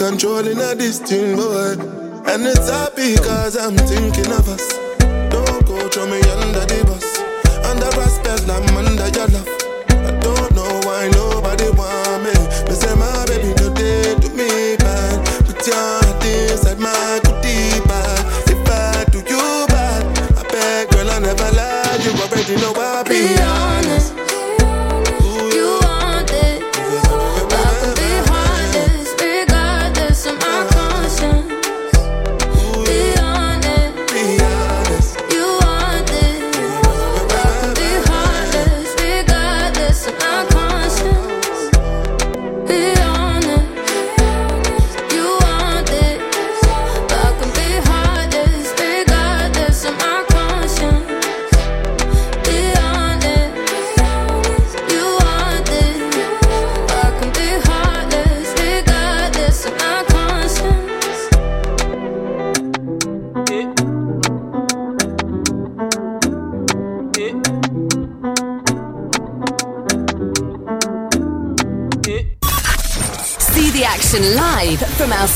Make 0.04 0.12
me 0.12 0.18
lose 0.18 0.28
control 0.28 0.72
a 0.72 0.76
this 0.76 1.00
thing, 1.00 1.36
boy. 1.38 1.76
And 2.26 2.46
it's 2.46 2.70
happy 2.70 3.16
cause 3.16 3.56
I'm 3.56 3.78
thinking 3.78 4.32
of 4.34 4.50
us 4.50 4.83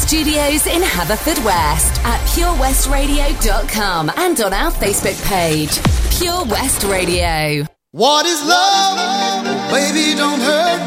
studios 0.08 0.66
in 0.68 0.82
Haverfordwest 0.82 2.00
at 2.06 2.22
purewestradio.com 2.30 4.10
and 4.16 4.40
on 4.40 4.54
our 4.54 4.72
Facebook 4.72 5.22
page, 5.28 5.82
Pure 6.18 6.46
West 6.46 6.86
Radio. 6.86 7.66
What 7.92 8.26
is 8.26 8.42
love? 8.48 9.44
Baby, 9.70 10.16
don't 10.16 10.40
hurt 10.40 10.87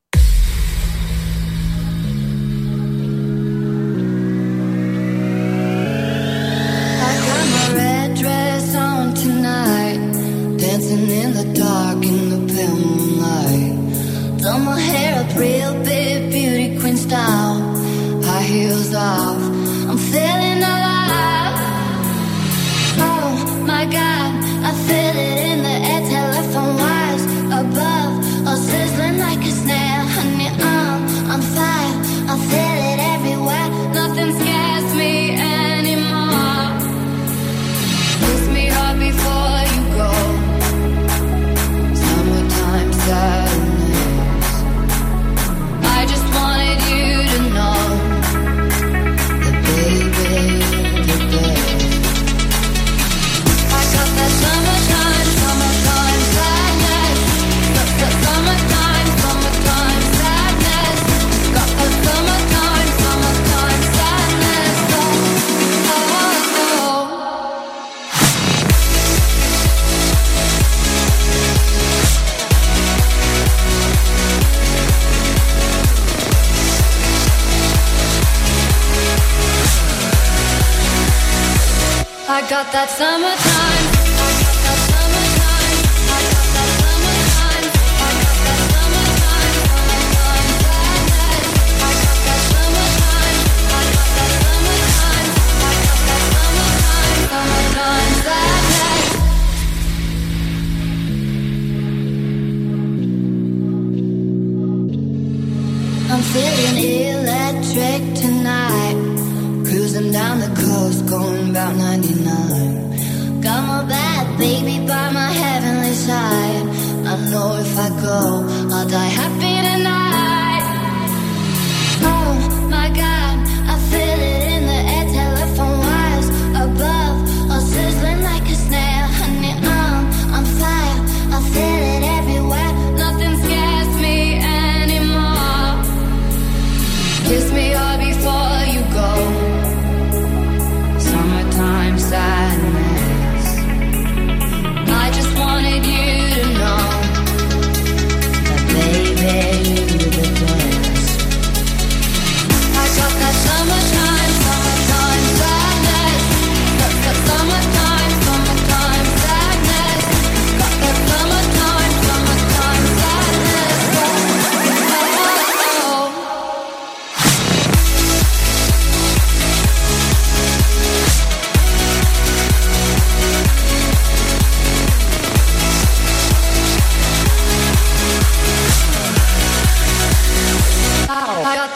That 82.71 82.89
summertime. 82.89 83.50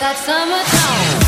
That 0.06 0.18
summertime. 0.20 1.25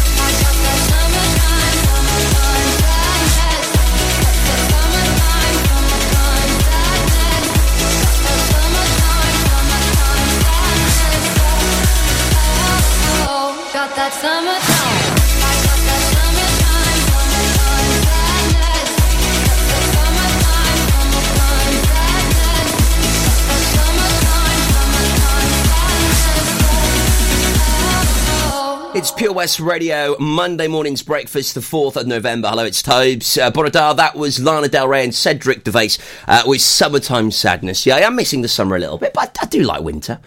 It's 29.08 29.16
Pure 29.16 29.32
West 29.32 29.62
Radio, 29.62 30.18
Monday 30.20 30.68
morning's 30.68 31.02
breakfast, 31.02 31.56
the 31.56 31.62
4th 31.62 31.96
of 31.96 32.08
November. 32.08 32.50
Hello, 32.50 32.66
it's 32.66 32.82
Tobes. 32.82 33.38
Uh, 33.38 33.50
that 33.52 34.16
was 34.18 34.38
Lana 34.38 34.68
Del 34.68 34.90
Rey 34.90 35.06
and 35.06 35.16
Cedric 35.16 35.64
Gervais 35.64 35.92
uh, 36.28 36.44
with 36.46 36.60
Summertime 36.60 37.32
Sadness. 37.32 37.86
Yeah, 37.86 37.96
I 37.96 38.00
am 38.02 38.18
missing 38.18 38.42
the 38.42 38.50
summer 38.50 38.76
a 38.76 38.80
little 38.80 38.98
bit, 38.98 39.14
but 39.14 39.40
I, 39.40 39.44
I 39.44 39.46
do 39.46 39.64
like 39.64 39.82
winter. 39.82 40.20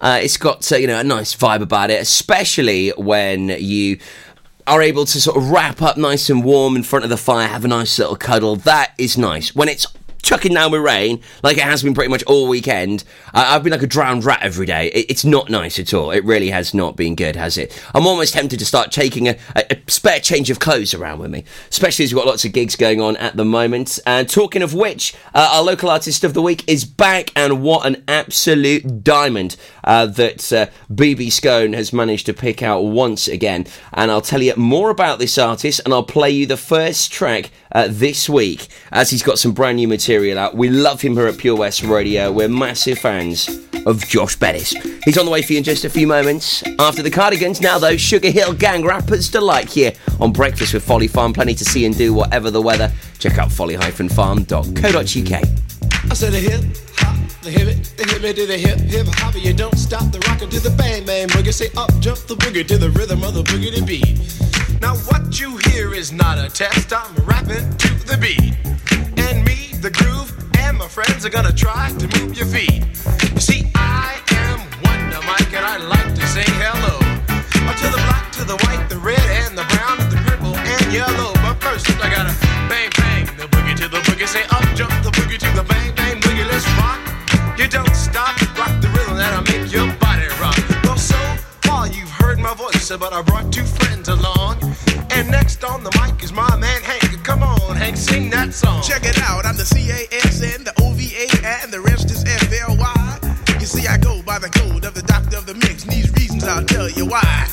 Uh, 0.00 0.18
it's 0.20 0.36
got, 0.36 0.72
uh, 0.72 0.74
you 0.74 0.88
know, 0.88 0.98
a 0.98 1.04
nice 1.04 1.32
vibe 1.36 1.62
about 1.62 1.90
it, 1.90 2.02
especially 2.02 2.88
when 2.96 3.50
you 3.50 3.98
are 4.66 4.82
able 4.82 5.04
to 5.04 5.20
sort 5.20 5.36
of 5.36 5.50
wrap 5.50 5.80
up 5.80 5.96
nice 5.96 6.28
and 6.28 6.42
warm 6.42 6.74
in 6.74 6.82
front 6.82 7.04
of 7.04 7.10
the 7.10 7.16
fire, 7.16 7.46
have 7.46 7.64
a 7.64 7.68
nice 7.68 8.00
little 8.00 8.16
cuddle. 8.16 8.56
That 8.56 8.94
is 8.98 9.16
nice. 9.16 9.54
When 9.54 9.68
it's 9.68 9.86
chucking 10.24 10.54
down 10.54 10.72
with 10.72 10.80
rain, 10.80 11.20
like 11.42 11.58
it 11.58 11.62
has 11.62 11.82
been 11.82 11.94
pretty 11.94 12.10
much 12.10 12.24
all 12.24 12.48
weekend, 12.48 13.04
uh, 13.34 13.44
I've 13.48 13.62
been 13.62 13.72
like 13.72 13.82
a 13.82 13.86
drowned 13.86 14.24
rat 14.24 14.40
every 14.42 14.66
day. 14.66 14.88
It, 14.88 15.10
it's 15.10 15.24
not 15.24 15.50
nice 15.50 15.78
at 15.78 15.92
all. 15.94 16.10
It 16.10 16.24
really 16.24 16.50
has 16.50 16.74
not 16.74 16.96
been 16.96 17.14
good, 17.14 17.36
has 17.36 17.56
it? 17.58 17.80
I'm 17.94 18.06
almost 18.06 18.34
tempted 18.34 18.58
to 18.58 18.66
start 18.66 18.90
taking 18.90 19.28
a, 19.28 19.36
a, 19.54 19.64
a 19.70 19.90
spare 19.90 20.20
change 20.20 20.50
of 20.50 20.58
clothes 20.58 20.94
around 20.94 21.20
with 21.20 21.30
me, 21.30 21.44
especially 21.68 22.06
as 22.06 22.12
we've 22.12 22.22
got 22.22 22.26
lots 22.26 22.44
of 22.44 22.52
gigs 22.52 22.74
going 22.74 23.00
on 23.00 23.16
at 23.18 23.36
the 23.36 23.44
moment. 23.44 24.00
And 24.06 24.28
talking 24.28 24.62
of 24.62 24.74
which, 24.74 25.14
uh, 25.34 25.50
our 25.52 25.62
local 25.62 25.90
artist 25.90 26.24
of 26.24 26.34
the 26.34 26.42
week 26.42 26.64
is 26.66 26.84
back, 26.84 27.30
and 27.36 27.62
what 27.62 27.86
an 27.86 28.02
absolute 28.08 29.04
diamond 29.04 29.56
uh, 29.84 30.06
that 30.06 30.52
uh, 30.52 30.66
BB 30.90 31.30
Scone 31.30 31.74
has 31.74 31.92
managed 31.92 32.26
to 32.26 32.32
pick 32.34 32.62
out 32.62 32.80
once 32.80 33.28
again. 33.28 33.66
And 33.92 34.10
I'll 34.10 34.22
tell 34.22 34.42
you 34.42 34.54
more 34.56 34.88
about 34.88 35.18
this 35.18 35.36
artist, 35.36 35.82
and 35.84 35.92
I'll 35.92 36.02
play 36.02 36.30
you 36.30 36.46
the 36.46 36.56
first 36.56 37.12
track 37.12 37.50
uh, 37.72 37.88
this 37.90 38.28
week 38.28 38.68
as 38.90 39.10
he's 39.10 39.22
got 39.22 39.38
some 39.38 39.52
brand 39.52 39.76
new 39.76 39.88
material 39.88 40.13
out. 40.14 40.54
We 40.54 40.70
love 40.70 41.00
him 41.00 41.14
here 41.14 41.26
at 41.26 41.38
Pure 41.38 41.56
West 41.56 41.82
Radio. 41.82 42.30
We're 42.30 42.48
massive 42.48 42.98
fans 42.98 43.48
of 43.84 44.06
Josh 44.06 44.36
Bettis. 44.36 44.70
He's 45.04 45.18
on 45.18 45.24
the 45.24 45.30
way 45.30 45.42
for 45.42 45.52
you 45.52 45.58
in 45.58 45.64
just 45.64 45.84
a 45.84 45.90
few 45.90 46.06
moments. 46.06 46.62
After 46.78 47.02
the 47.02 47.10
Cardigans, 47.10 47.60
now 47.60 47.78
though, 47.78 47.96
Sugar 47.96 48.30
Hill 48.30 48.52
Gang 48.54 48.84
Rappers 48.84 49.28
Delight 49.28 49.68
here 49.68 49.92
on 50.20 50.32
Breakfast 50.32 50.72
with 50.72 50.84
Folly 50.84 51.08
Farm. 51.08 51.32
Plenty 51.32 51.54
to 51.54 51.64
see 51.64 51.84
and 51.84 51.98
do 51.98 52.14
whatever 52.14 52.50
the 52.52 52.62
weather. 52.62 52.92
Check 53.18 53.38
out 53.38 53.50
folly-farm.co.uk. 53.50 54.54
I 54.86 56.14
said 56.14 56.32
the 56.32 56.38
hip 56.38 56.62
hop, 56.96 57.16
the 57.42 57.50
hip 57.50 57.68
it, 57.68 57.92
the 57.96 58.04
hip 58.04 58.22
it 58.22 58.36
to 58.36 58.46
the 58.46 58.56
hip 58.56 58.78
hip 58.78 59.06
hop. 59.14 59.34
You 59.34 59.52
don't 59.52 59.76
stop 59.76 60.12
the 60.12 60.20
rocker 60.28 60.46
to 60.46 60.60
the 60.60 60.70
bang 60.70 61.04
bang 61.04 61.26
boogie. 61.28 61.52
Say 61.52 61.70
up 61.76 61.90
jump 61.98 62.20
the 62.20 62.36
boogie 62.36 62.66
to 62.68 62.78
the 62.78 62.90
rhythm 62.90 63.24
of 63.24 63.34
the 63.34 63.42
boogie 63.42 63.74
to 63.74 63.82
beat. 63.82 64.20
Now 64.80 64.94
what 65.10 65.40
you 65.40 65.56
hear 65.68 65.92
is 65.92 66.12
not 66.12 66.38
a 66.38 66.48
test. 66.48 66.92
I'm 66.92 67.12
rapping 67.24 67.76
to 67.78 67.94
the 68.06 68.16
beat. 68.16 68.73
The 69.84 69.90
groove, 69.90 70.32
and 70.64 70.78
my 70.78 70.88
friends 70.88 71.26
are 71.26 71.28
gonna 71.28 71.52
try 71.52 71.92
to 71.92 72.06
move 72.16 72.34
your 72.34 72.46
feet. 72.46 72.88
You 73.34 73.40
see, 73.40 73.70
I 73.74 74.16
am 74.32 74.56
Wonder 74.80 75.20
Mike, 75.28 75.52
and 75.52 75.60
I 75.60 75.76
like 75.76 76.14
to 76.14 76.26
say 76.26 76.44
hello. 76.56 76.96
Uh, 77.28 77.74
To 77.76 77.86
the 77.92 78.00
black, 78.08 78.32
to 78.32 78.44
the 78.44 78.56
white, 78.64 78.88
the 78.88 78.96
red, 78.96 79.20
and 79.44 79.52
the 79.52 79.64
brown, 79.76 80.00
and 80.00 80.10
the 80.10 80.16
purple, 80.24 80.56
and 80.56 80.90
yellow. 80.90 81.34
But 81.44 81.60
first, 81.60 81.84
I 82.00 82.08
gotta 82.08 82.32
bang, 82.64 82.88
bang, 82.96 83.26
the 83.36 83.44
boogie 83.52 83.76
to 83.76 83.88
the 83.88 84.00
boogie. 84.08 84.26
Say 84.26 84.44
up, 84.56 84.64
jump 84.74 84.88
the 85.04 85.12
boogie 85.20 85.36
to 85.36 85.50
the 85.52 85.64
bang, 85.68 85.94
bang, 85.94 86.16
boogie. 86.16 86.48
Let's 86.48 86.64
rock. 86.80 87.00
You 87.58 87.68
don't 87.68 87.94
stop, 87.94 88.40
rock 88.56 88.72
the 88.80 88.88
rhythm 88.96 89.18
that'll 89.20 89.44
make 89.52 89.70
your 89.70 89.92
body 90.00 90.28
rock. 90.40 90.56
Well, 90.84 90.96
so 90.96 91.20
far 91.60 91.88
you've 91.88 92.08
heard 92.08 92.38
my 92.38 92.54
voice, 92.54 92.88
but 92.88 93.12
I 93.12 93.20
brought 93.20 93.52
two 93.52 93.66
friends 93.76 94.08
along. 94.08 94.64
And 95.10 95.28
next 95.30 95.62
on 95.62 95.84
the 95.84 95.92
mic 96.00 96.24
is 96.24 96.32
my 96.32 96.56
man 96.56 96.80
Hank. 96.80 97.03
Come 97.94 98.00
sing 98.02 98.30
that 98.30 98.52
song. 98.52 98.82
Check 98.82 99.04
it 99.04 99.22
out, 99.22 99.46
I'm 99.46 99.56
the 99.56 99.62
CASN, 99.62 100.64
the 100.64 100.74
OVA, 100.82 101.46
and 101.62 101.72
the 101.72 101.80
rest 101.80 102.10
is 102.10 102.24
FLY. 102.24 103.20
You 103.60 103.66
see, 103.66 103.86
I 103.86 103.98
go 103.98 104.20
by 104.22 104.40
the 104.40 104.48
code 104.48 104.84
of 104.84 104.94
the 104.94 105.02
doctor 105.02 105.36
of 105.36 105.46
the 105.46 105.54
mix, 105.54 105.84
and 105.84 105.92
these 105.92 106.10
reasons 106.14 106.42
I'll 106.42 106.64
tell 106.64 106.90
you 106.90 107.06
why. 107.06 107.46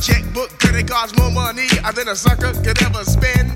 Checkbook, 0.00 0.48
credit 0.58 0.88
cards, 0.88 1.16
more 1.18 1.30
money 1.30 1.68
than 1.94 2.08
a 2.08 2.16
sucker 2.16 2.52
could 2.64 2.80
ever 2.82 3.04
spend. 3.04 3.52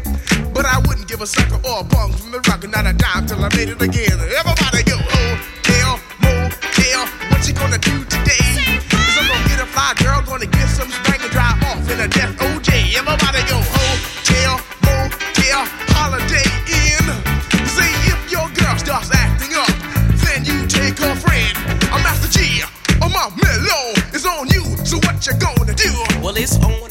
But 0.52 0.66
I 0.66 0.78
wouldn't 0.86 1.08
give 1.08 1.20
a 1.22 1.26
sucker 1.26 1.56
or 1.64 1.80
a 1.80 1.84
punk 1.84 2.14
from 2.16 2.30
the 2.32 2.40
rock, 2.46 2.68
not 2.68 2.86
a 2.86 2.92
dime 2.92 3.26
till 3.26 3.42
I 3.42 3.48
made 3.56 3.72
it 3.72 3.80
again. 3.80 4.12
Everybody 4.12 4.84
go, 4.84 4.96
oh, 5.00 5.40
hotel, 5.64 5.96
motel, 6.20 7.08
what 7.32 7.48
you 7.48 7.54
gonna 7.54 7.80
do 7.80 8.04
today? 8.04 8.44
Cause 8.92 9.16
I'm 9.16 9.26
gonna 9.26 9.48
get 9.48 9.60
a 9.64 9.66
fly 9.66 9.94
girl, 10.04 10.20
gonna 10.22 10.46
get 10.46 10.68
some 10.68 10.90
spank 10.92 11.24
and 11.24 11.32
drive 11.32 11.56
off 11.64 11.80
in 11.90 11.98
a 12.00 12.08
death 12.08 12.36
OJ. 12.36 12.92
Everybody 12.92 13.40
go, 13.48 13.63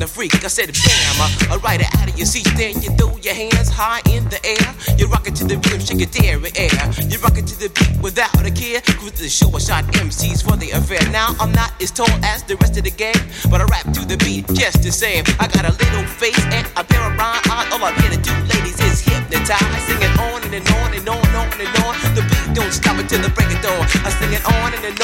doing 0.00 0.08
the 0.08 0.14
freak. 0.14 0.44
I 0.44 0.48
said 0.48 0.72
bam, 0.72 1.52
uh, 1.52 1.58
right 1.58 1.80
out 1.80 2.08
of 2.08 2.16
your 2.16 2.26
seat. 2.26 2.48
Then 2.56 2.80
you 2.82 2.90
throw 2.96 3.16
your 3.18 3.34
hands 3.34 3.68
high 3.68 4.00
in 4.08 4.24
the 4.28 4.40
air. 4.44 4.96
You 4.98 5.06
rock 5.06 5.26
it 5.26 5.34
to 5.36 5.44
the 5.44 5.56
rhythm, 5.56 5.80
shake 5.80 6.00
your 6.00 6.10
dairy 6.10 6.50
air. 6.56 6.84
You 7.08 7.18
rock 7.20 7.36
it 7.36 7.46
to 7.48 7.56
the 7.58 7.68
beat 7.68 8.00
without 8.02 8.34
a 8.40 8.50
care. 8.50 8.80
Cruise 8.98 9.20
the 9.20 9.28
show, 9.28 9.50
I 9.54 9.58
shot 9.58 9.84
MCs 9.92 10.42
for 10.42 10.56
the 10.56 10.70
affair. 10.70 11.00
Now 11.10 11.34
I'm 11.40 11.52
not 11.52 11.72
as 11.80 11.90
tall 11.90 12.10
as 12.24 12.42
the 12.44 12.56
rest 12.56 12.76
of 12.78 12.84
the 12.84 12.90
gang, 12.90 13.20
but 13.50 13.60
I 13.60 13.64
rap 13.64 13.92
to 13.92 14.02
the 14.06 14.16
beat 14.24 14.46
just 14.54 14.82
the 14.82 14.92
same. 14.92 15.24
I 15.38 15.46
got 15.48 15.64
a 15.68 15.72
little 15.72 16.06
face 16.06 16.40
and 16.52 16.66
a 16.76 16.84
pair 16.84 17.02
of 17.04 17.16
rhyme 17.18 17.42
eyes. 17.50 17.68
All 17.72 17.84
I'm 17.84 17.94
here 18.00 18.10
to 18.10 18.20
do, 18.20 18.34
ladies, 18.52 18.78
is 18.80 19.00
hypnotize. 19.00 19.82
Singing 19.84 20.14
on 20.18 20.42
and, 20.44 20.54
and 20.54 20.68
on 20.80 20.94
and 20.96 21.08
on 21.08 21.20
and 21.26 21.36
on 21.36 21.48
and 21.60 21.72
on. 21.84 21.92
The 22.16 22.22
beat 22.24 22.48
don't 22.54 22.72
stop 22.72 22.98
until 22.98 23.20
the 23.20 23.30
break 23.30 23.50
of 23.52 23.60
dawn. 23.62 23.84
I 24.06 24.10
sing 24.18 24.32
it 24.32 24.44
on 24.44 24.74
and, 24.74 24.84
and 24.84 24.99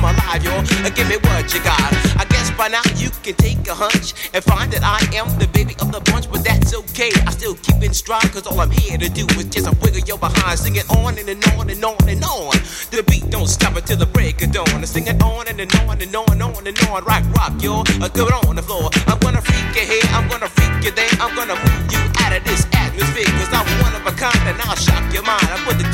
come 0.00 0.14
alive, 0.16 0.42
yo. 0.42 0.52
Uh, 0.84 0.90
Give 0.90 1.08
me 1.08 1.16
what 1.28 1.52
you 1.52 1.60
got. 1.62 1.92
I 2.16 2.24
guess 2.30 2.50
by 2.56 2.68
now 2.68 2.82
you 2.96 3.10
can 3.22 3.34
take 3.34 3.60
a 3.68 3.74
hunch 3.74 4.14
and 4.32 4.42
find 4.42 4.72
that 4.72 4.82
I 4.82 4.98
am 5.16 5.28
the 5.38 5.46
baby 5.48 5.76
of 5.80 5.92
the 5.92 6.00
bunch, 6.10 6.30
but 6.30 6.42
that's 6.44 6.74
okay. 6.74 7.10
I 7.26 7.30
still 7.32 7.54
keep 7.54 7.82
in 7.82 7.92
stride, 7.92 8.32
cause 8.32 8.46
all 8.46 8.60
I'm 8.60 8.70
here 8.70 8.98
to 8.98 9.08
do 9.08 9.26
is 9.38 9.46
just 9.46 9.66
a 9.68 9.74
wiggle 9.82 10.00
your 10.08 10.18
behind. 10.18 10.58
Sing 10.58 10.76
it 10.76 10.88
on 10.90 11.18
and, 11.18 11.28
and 11.28 11.44
on 11.56 11.68
and 11.70 11.84
on 11.84 12.00
and 12.08 12.24
on. 12.24 12.56
The 12.90 13.04
beat 13.08 13.28
don't 13.30 13.48
stop 13.48 13.76
until 13.76 13.98
the 13.98 14.06
break 14.06 14.42
of 14.42 14.52
dawn. 14.52 14.68
I 14.68 14.84
sing 14.84 15.06
it 15.06 15.22
on 15.22 15.48
and, 15.48 15.60
and 15.60 15.74
on 15.84 16.00
and 16.00 16.16
on 16.16 16.32
and 16.32 16.42
on 16.42 16.66
and 16.66 16.78
on. 16.88 17.04
Rock, 17.04 17.24
rock, 17.36 17.52
yo. 17.62 17.84
Uh, 18.00 18.08
Go 18.08 18.26
on 18.48 18.56
the 18.56 18.62
floor. 18.62 18.90
I'm 19.06 19.18
gonna 19.20 19.40
freak 19.42 19.76
you 19.76 19.86
here, 19.86 20.08
I'm 20.16 20.28
gonna 20.28 20.48
freak 20.48 20.84
you 20.84 20.92
there. 20.92 21.12
I'm 21.20 21.34
gonna 21.36 21.56
move 21.56 21.92
you 21.92 22.02
out 22.24 22.36
of 22.36 22.42
this 22.44 22.66
atmosphere, 22.72 23.28
cause 23.38 23.52
I'm 23.52 23.68
one 23.84 23.94
of 23.94 24.04
a 24.06 24.12
kind 24.16 24.44
and 24.48 24.60
I'll 24.62 24.76
shock 24.76 25.04
your 25.12 25.22
mind. 25.22 25.44
I 25.44 25.56
put 25.64 25.78
the 25.78 25.88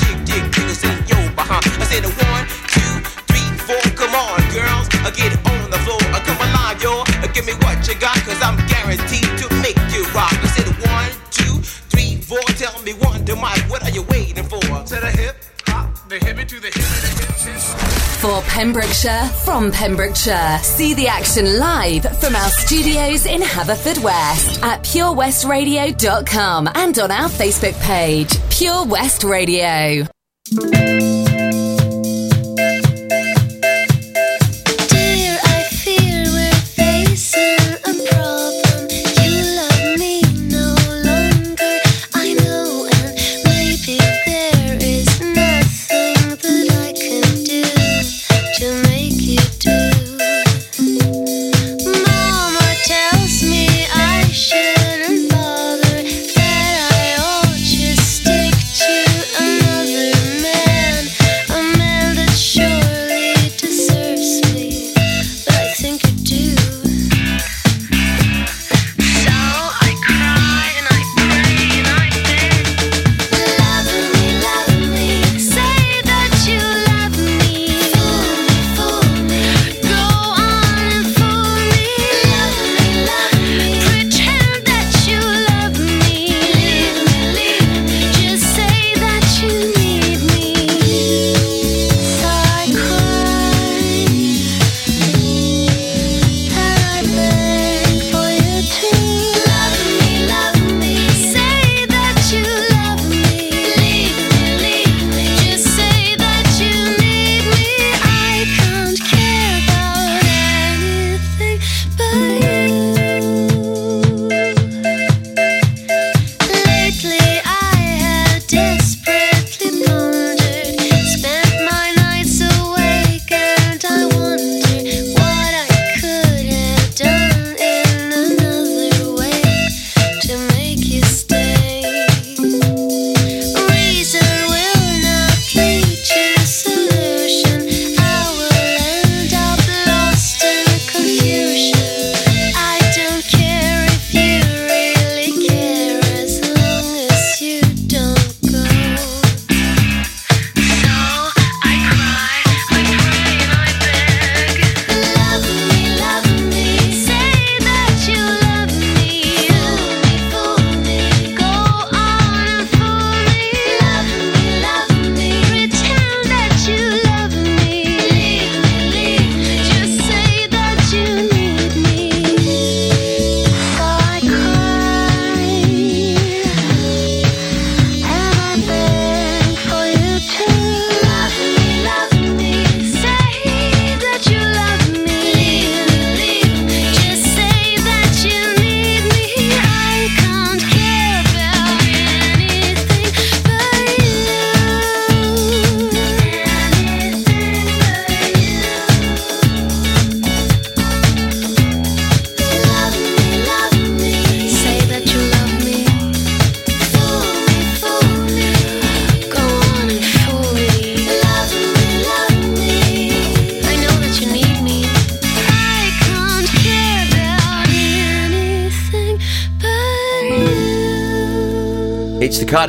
get 5.17 5.33
on 5.51 5.71
the 5.71 5.79
floor. 5.85 6.01
I 6.15 6.21
come 6.21 6.39
alive, 6.39 6.83
yo. 6.83 7.03
Uh, 7.03 7.27
Give 7.33 7.47
me 7.47 7.55
what 7.65 7.87
you 7.89 7.95
got, 8.01 8.17
cause 8.25 8.41
I'm 8.43 8.57
guaranteed 8.67 9.29
to 9.41 9.47
make 9.61 9.77
you 9.93 10.05
rock. 10.15 10.33
I 10.33 10.47
said 10.57 10.69
one, 10.87 11.11
two, 11.31 11.61
three, 11.91 12.17
four. 12.21 12.41
Tell 12.57 12.81
me 12.83 12.93
one, 12.95 13.25
to 13.27 13.37
Mike, 13.37 13.65
what 13.69 13.83
are 13.85 13.91
you 13.91 14.03
waiting 14.09 14.45
for? 14.45 14.61
To 14.61 14.97
the 15.01 15.11
hip, 15.11 15.37
hop, 15.67 16.09
the 16.09 16.17
hippie 16.17 16.47
to 16.49 16.57
the 16.61 16.71
the 16.71 16.79
hip, 16.79 17.37
hip. 17.37 18.07
For 18.23 18.41
Pembrokeshire, 18.49 19.29
from 19.45 19.71
Pembrokeshire. 19.71 20.59
See 20.63 20.95
the 20.95 21.07
action 21.09 21.59
live 21.59 22.03
from 22.19 22.35
our 22.35 22.49
studios 22.49 23.27
in 23.27 23.41
Haverfordwest 23.43 24.63
at 24.63 24.83
purewestradio.com 24.83 26.69
and 26.75 26.99
on 26.99 27.11
our 27.11 27.29
Facebook 27.29 27.79
page, 27.83 28.31
Pure 28.51 28.87
West 28.87 29.23
Radio. 29.23 30.07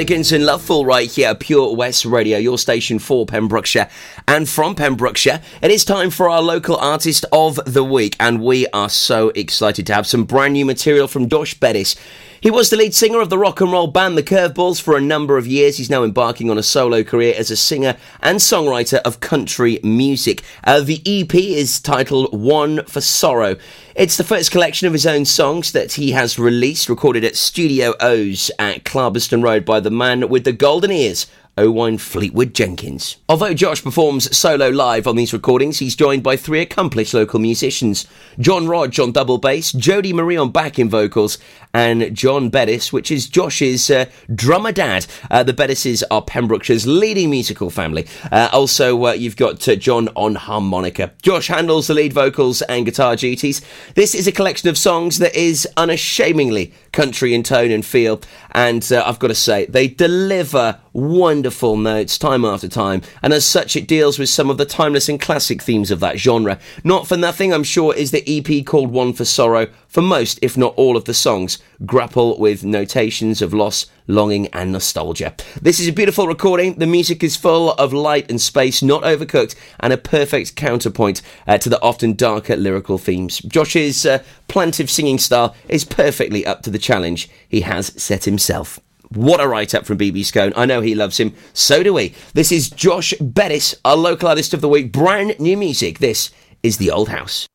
And 0.10 0.46
Loveful 0.46 0.86
right 0.86 1.12
here 1.12 1.36
Pure 1.36 1.76
West 1.76 2.06
Radio, 2.06 2.38
your 2.38 2.58
station 2.58 2.98
for 2.98 3.26
Pembrokeshire. 3.26 3.90
And 4.26 4.48
from 4.48 4.74
Pembrokeshire, 4.74 5.42
it 5.62 5.70
is 5.70 5.84
time 5.84 6.12
for 6.12 6.30
our 6.30 6.42
local 6.42 6.78
artist 6.78 7.26
of 7.34 7.60
the 7.66 7.84
week. 7.84 8.16
And 8.18 8.42
we 8.42 8.68
are 8.68 8.88
so 8.88 9.30
excited 9.36 9.86
to 9.88 9.94
have 9.94 10.08
some 10.08 10.24
brand 10.24 10.54
new 10.54 10.66
material 10.66 11.10
from 11.10 11.28
Josh 11.28 11.56
Bettis. 11.56 11.98
He 12.40 12.52
was 12.52 12.70
the 12.70 12.78
lead 12.78 12.94
singer 12.94 13.20
of 13.20 13.32
the 13.32 13.38
rock 13.38 13.62
and 13.62 13.72
roll 13.72 13.88
band 13.88 14.16
The 14.16 14.22
Curveballs 14.22 14.80
for 14.80 14.96
a 14.96 15.02
number 15.02 15.38
of 15.38 15.48
years. 15.48 15.78
He's 15.78 15.90
now 15.90 16.04
embarking 16.04 16.52
on 16.52 16.58
a 16.60 16.64
solo 16.64 17.04
career 17.04 17.34
as 17.36 17.50
a 17.50 17.58
singer 17.58 17.98
and 18.22 18.38
songwriter 18.38 19.00
of 19.00 19.20
country 19.20 19.80
music. 19.82 20.44
Uh, 20.64 20.82
the 20.82 21.02
EP 21.04 21.34
is 21.34 21.80
titled 21.80 22.40
One 22.40 22.86
for 22.86 23.02
Sorrow. 23.02 23.56
It's 23.96 24.18
the 24.18 24.24
first 24.24 24.52
collection 24.52 24.86
of 24.86 24.94
his 24.94 25.08
own 25.08 25.26
songs 25.26 25.72
that 25.72 25.94
he 25.94 26.12
has 26.12 26.38
released, 26.38 26.90
recorded 26.90 27.24
at 27.24 27.36
Studio 27.36 27.96
O's 28.00 28.52
at 28.60 28.84
Clarbeston 28.84 29.44
Road 29.44 29.66
by 29.66 29.80
the 29.80 29.90
man 29.90 30.30
with 30.30 30.44
the 30.44 30.52
golden 30.52 30.92
ears. 30.92 31.26
Owain 31.58 31.98
Fleetwood 31.98 32.54
Jenkins. 32.54 33.18
Although 33.28 33.54
Josh 33.54 33.84
performs 33.84 34.36
solo 34.36 34.70
live 34.70 35.08
on 35.08 35.16
these 35.16 35.34
recordings, 35.34 35.80
he's 35.80 35.96
joined 35.96 36.24
by 36.24 36.38
three 36.38 36.62
accomplished 36.62 37.14
local 37.14 37.40
musicians 37.40 38.08
John 38.40 38.68
Rodge 38.68 39.00
on 39.00 39.12
double 39.12 39.38
bass, 39.38 39.72
Jody 39.72 40.14
Marie 40.14 40.38
on 40.38 40.52
backing 40.52 40.90
vocals, 40.90 41.38
and 41.74 42.16
John 42.16 42.50
Bettis, 42.50 42.94
which 42.94 43.12
is 43.12 43.28
Josh's 43.28 43.90
uh, 43.90 44.06
drummer 44.34 44.72
dad. 44.72 45.06
Uh, 45.30 45.44
the 45.44 45.54
Bettises 45.54 46.04
are 46.10 46.22
Pembrokeshire's 46.22 46.88
leading 46.88 47.30
musical 47.30 47.70
family. 47.70 48.08
Uh, 48.32 48.50
also, 48.52 49.06
uh, 49.06 49.12
you've 49.12 49.36
got 49.36 49.68
uh, 49.68 49.76
John 49.76 50.10
on 50.16 50.36
harmonica. 50.36 51.12
Josh 51.22 51.48
handles 51.48 51.88
the 51.88 51.94
lead 51.94 52.14
vocals 52.14 52.62
and 52.64 52.86
guitar 52.86 53.16
duties. 53.16 53.62
This 53.96 54.16
is 54.16 54.28
a 54.28 54.32
collection 54.32 54.70
of 54.70 54.78
songs 54.78 55.20
that 55.20 55.36
is 55.36 55.68
unashamedly 55.78 56.74
country 56.98 57.36
in 57.36 57.44
tone 57.44 57.70
and 57.70 57.86
feel, 57.86 58.20
and 58.54 58.92
uh, 58.92 59.04
I've 59.06 59.20
got 59.20 59.28
to 59.28 59.36
say, 59.36 59.68
they 59.68 59.88
deliver 59.88 60.80
wonderful 60.94 61.78
notes 61.78 62.18
time 62.18 62.44
after 62.44 62.68
time, 62.68 63.04
and 63.22 63.34
as 63.34 63.46
such, 63.46 63.76
it 63.76 63.88
deals 63.88 64.18
with 64.18 64.30
some 64.30 64.50
of 64.50 64.58
the 64.58 64.66
timeless 64.66 65.08
and 65.08 65.22
classic 65.22 65.62
themes 65.62 65.92
of 65.92 66.00
that 66.00 66.18
genre. 66.18 66.58
Not 66.84 67.08
for 67.08 67.16
nothing, 67.16 67.54
I'm 67.54 67.64
sure, 67.64 67.94
is 67.94 68.10
the 68.10 68.24
EP 68.28 68.66
called 68.66 68.90
One 68.90 69.14
for 69.14 69.26
Sorrow. 69.26 69.68
For 69.98 70.04
most, 70.04 70.38
if 70.44 70.56
not 70.56 70.76
all, 70.76 70.96
of 70.96 71.06
the 71.06 71.14
songs 71.16 71.58
grapple 71.84 72.38
with 72.38 72.64
notations 72.64 73.42
of 73.42 73.52
loss, 73.52 73.88
longing, 74.06 74.46
and 74.54 74.72
nostalgia. 74.72 75.34
This 75.60 75.80
is 75.80 75.88
a 75.88 75.92
beautiful 75.92 76.28
recording. 76.28 76.76
The 76.76 76.86
music 76.86 77.24
is 77.24 77.36
full 77.36 77.72
of 77.72 77.94
light 77.94 78.30
and 78.30 78.40
space, 78.40 78.84
not 78.84 79.02
overcooked, 79.02 79.56
and 79.80 79.92
a 79.92 79.98
perfect 79.98 80.56
counterpoint 80.56 81.24
uh, 81.48 81.58
to 81.58 81.68
the 81.68 81.82
often 81.82 82.14
darker 82.14 82.56
lyrical 82.56 83.00
themes. 83.00 83.40
Josh's 83.40 84.06
uh, 84.06 84.22
plaintive 84.48 84.92
singing 84.92 85.18
style 85.18 85.56
is 85.68 85.84
perfectly 85.84 86.46
up 86.46 86.62
to 86.62 86.70
the 86.70 86.78
challenge 86.78 87.28
he 87.50 87.62
has 87.62 87.88
set 88.00 88.26
himself. 88.26 88.80
What 89.10 89.42
a 89.42 89.48
write 89.48 89.74
up 89.74 89.88
from 89.88 89.98
BB 89.98 90.26
Scone. 90.26 90.54
I 90.56 90.68
know 90.68 90.82
he 90.82 90.94
loves 90.94 91.20
him. 91.20 91.34
So 91.54 91.82
do 91.82 91.92
we. 91.92 92.14
This 92.36 92.52
is 92.52 92.70
Josh 92.70 93.16
Bettis, 93.20 93.74
our 93.84 93.98
local 93.98 94.28
artist 94.28 94.54
of 94.54 94.62
the 94.62 94.70
week. 94.70 94.92
Brand 94.92 95.40
new 95.40 95.58
music. 95.58 95.98
This 95.98 96.30
is 96.62 96.78
The 96.78 96.92
Old 96.92 97.10
House. 97.10 97.48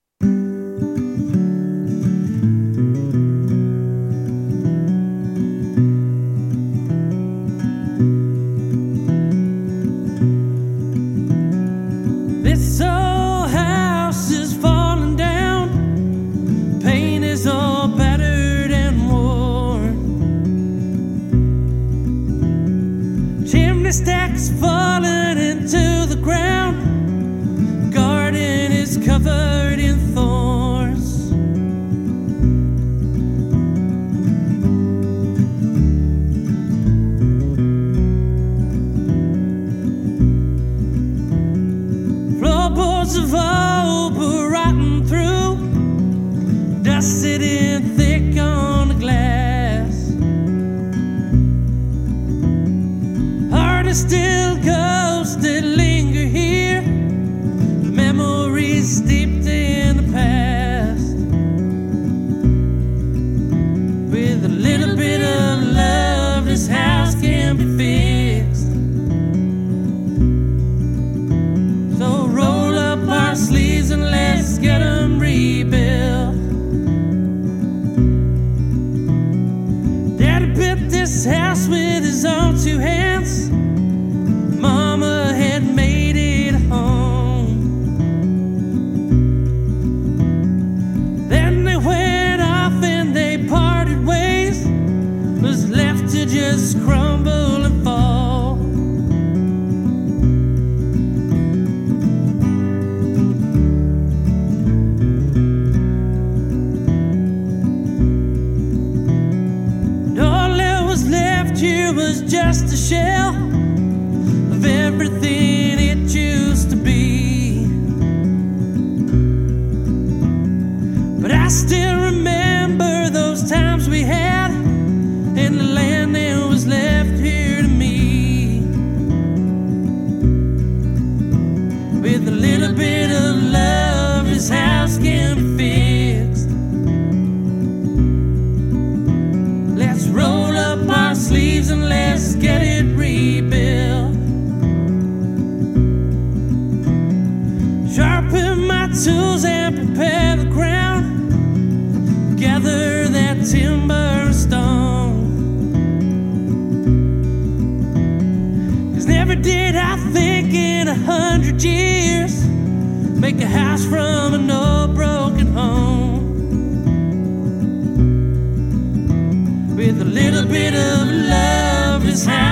Love, 172.12 172.26
this 172.26 172.51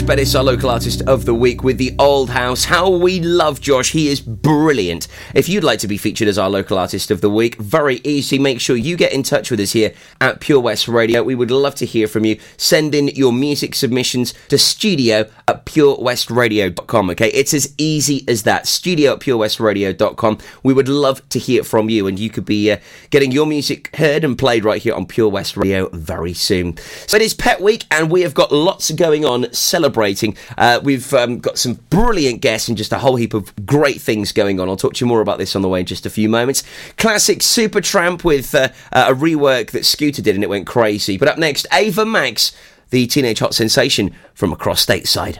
Josh 0.00 0.06
Bettis, 0.06 0.34
our 0.34 0.44
local 0.44 0.70
artist 0.70 1.02
of 1.02 1.26
the 1.26 1.34
week, 1.34 1.62
with 1.62 1.76
the 1.76 1.94
Old 1.98 2.30
House. 2.30 2.64
How 2.64 2.88
we 2.88 3.20
love 3.20 3.60
Josh. 3.60 3.92
He 3.92 4.08
is 4.08 4.18
brilliant. 4.18 5.08
If 5.34 5.46
you'd 5.46 5.62
like 5.62 5.78
to 5.80 5.88
be 5.88 5.98
featured 5.98 6.26
as 6.26 6.38
our 6.38 6.48
local 6.48 6.78
artist 6.78 7.10
of 7.10 7.20
the 7.20 7.28
week, 7.28 7.56
very 7.56 8.00
easy. 8.02 8.38
Make 8.38 8.62
sure 8.62 8.76
you 8.76 8.96
get 8.96 9.12
in 9.12 9.22
touch 9.22 9.50
with 9.50 9.60
us 9.60 9.72
here 9.72 9.92
at 10.18 10.40
Pure 10.40 10.60
West 10.60 10.88
Radio. 10.88 11.22
We 11.22 11.34
would 11.34 11.50
love 11.50 11.74
to 11.74 11.84
hear 11.84 12.08
from 12.08 12.24
you. 12.24 12.38
Send 12.56 12.94
in 12.94 13.08
your 13.08 13.30
music 13.30 13.74
submissions 13.74 14.32
to 14.48 14.56
studio 14.56 15.28
at 15.50 15.66
purewestradio.com. 15.66 17.10
Okay, 17.10 17.28
it's 17.28 17.52
as 17.52 17.74
easy 17.76 18.24
as 18.28 18.44
that. 18.44 18.66
Studio 18.66 19.14
at 19.14 19.20
purewestradio.com. 19.20 20.38
We 20.62 20.72
would 20.72 20.88
love 20.88 21.28
to 21.30 21.38
hear 21.38 21.64
from 21.64 21.90
you, 21.90 22.06
and 22.06 22.18
you 22.18 22.30
could 22.30 22.44
be 22.44 22.70
uh, 22.70 22.78
getting 23.10 23.32
your 23.32 23.46
music 23.46 23.94
heard 23.96 24.24
and 24.24 24.38
played 24.38 24.64
right 24.64 24.80
here 24.80 24.94
on 24.94 25.06
Pure 25.06 25.30
West 25.30 25.56
Radio 25.56 25.88
very 25.88 26.32
soon. 26.32 26.76
So 27.06 27.16
it 27.16 27.22
is 27.22 27.34
Pet 27.34 27.60
Week, 27.60 27.84
and 27.90 28.10
we 28.10 28.22
have 28.22 28.34
got 28.34 28.52
lots 28.52 28.90
going 28.92 29.24
on 29.24 29.52
celebrating. 29.52 30.36
Uh, 30.56 30.80
we've 30.82 31.12
um, 31.12 31.38
got 31.40 31.58
some 31.58 31.74
brilliant 31.90 32.40
guests 32.40 32.68
and 32.68 32.78
just 32.78 32.92
a 32.92 32.98
whole 32.98 33.16
heap 33.16 33.34
of 33.34 33.54
great 33.66 34.00
things 34.00 34.32
going 34.32 34.60
on. 34.60 34.68
I'll 34.68 34.76
talk 34.76 34.94
to 34.94 35.04
you 35.04 35.08
more 35.08 35.20
about 35.20 35.38
this 35.38 35.56
on 35.56 35.62
the 35.62 35.68
way 35.68 35.80
in 35.80 35.86
just 35.86 36.06
a 36.06 36.10
few 36.10 36.28
moments. 36.28 36.62
Classic 36.96 37.40
Supertramp 37.40 38.22
with 38.22 38.54
uh, 38.54 38.68
a 38.92 39.12
rework 39.12 39.72
that 39.72 39.84
Scooter 39.84 40.22
did, 40.22 40.36
and 40.36 40.44
it 40.44 40.50
went 40.50 40.66
crazy. 40.66 41.18
But 41.18 41.28
up 41.28 41.38
next, 41.38 41.66
Ava 41.72 42.06
Max, 42.06 42.52
the 42.90 43.06
teenage 43.06 43.38
hot 43.38 43.54
sensation 43.54 44.14
from 44.34 44.52
across 44.52 44.84
stateside. 44.84 45.38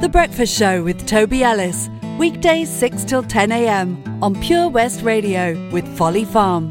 The 0.00 0.08
Breakfast 0.10 0.56
Show 0.56 0.82
with 0.82 1.06
Toby 1.06 1.42
Ellis. 1.42 1.88
Weekdays 2.18 2.68
6 2.68 3.04
till 3.04 3.22
10 3.22 3.52
a.m. 3.52 4.02
on 4.22 4.38
Pure 4.42 4.68
West 4.70 5.02
Radio 5.02 5.70
with 5.70 5.86
Folly 5.96 6.24
Farm. 6.24 6.68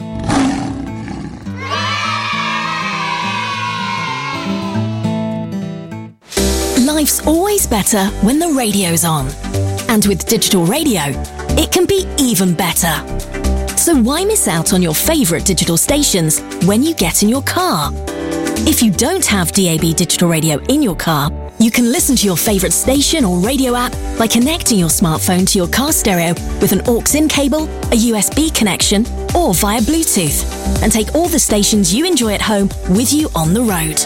Life's 6.85 7.25
always 7.25 7.65
better 7.65 8.07
when 8.21 8.39
the 8.39 8.49
radio's 8.49 9.05
on. 9.05 9.27
And 9.87 10.05
with 10.05 10.27
digital 10.27 10.65
radio, 10.65 11.03
it 11.57 11.71
can 11.71 11.85
be 11.85 12.05
even 12.17 12.53
better. 12.53 13.48
So 13.79 13.95
why 13.95 14.25
miss 14.25 14.49
out 14.49 14.73
on 14.73 14.81
your 14.81 14.93
favourite 14.93 15.45
digital 15.45 15.77
stations 15.77 16.41
when 16.65 16.83
you 16.83 16.93
get 16.93 17.23
in 17.23 17.29
your 17.29 17.41
car? 17.41 17.91
If 18.67 18.83
you 18.83 18.91
don't 18.91 19.25
have 19.25 19.53
DAB 19.53 19.95
digital 19.95 20.27
radio 20.27 20.59
in 20.65 20.83
your 20.83 20.97
car, 20.97 21.31
you 21.59 21.71
can 21.71 21.89
listen 21.89 22.17
to 22.17 22.25
your 22.25 22.35
favourite 22.35 22.73
station 22.73 23.23
or 23.23 23.39
radio 23.39 23.75
app 23.75 23.93
by 24.19 24.27
connecting 24.27 24.79
your 24.79 24.89
smartphone 24.89 25.49
to 25.49 25.57
your 25.57 25.69
car 25.69 25.93
stereo 25.93 26.33
with 26.59 26.73
an 26.73 26.81
aux 26.87 27.15
in 27.15 27.29
cable, 27.29 27.63
a 27.63 27.95
USB 28.11 28.53
connection, 28.53 29.05
or 29.33 29.53
via 29.53 29.79
Bluetooth, 29.79 30.43
and 30.83 30.91
take 30.91 31.15
all 31.15 31.29
the 31.29 31.39
stations 31.39 31.95
you 31.95 32.05
enjoy 32.05 32.33
at 32.33 32.41
home 32.41 32.67
with 32.89 33.13
you 33.13 33.29
on 33.33 33.53
the 33.53 33.61
road. 33.61 33.97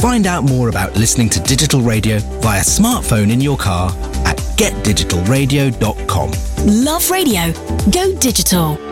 Find 0.00 0.26
out 0.26 0.44
more 0.44 0.70
about 0.70 0.96
listening 0.96 1.28
to 1.30 1.40
digital 1.40 1.82
radio 1.82 2.18
via 2.40 2.62
smartphone 2.62 3.30
in 3.30 3.42
your 3.42 3.58
car 3.58 3.90
at 4.24 4.38
getdigitalradio.com. 4.56 6.30
Love 6.66 7.10
radio. 7.10 7.52
Go 7.90 8.14
digital. 8.18 8.91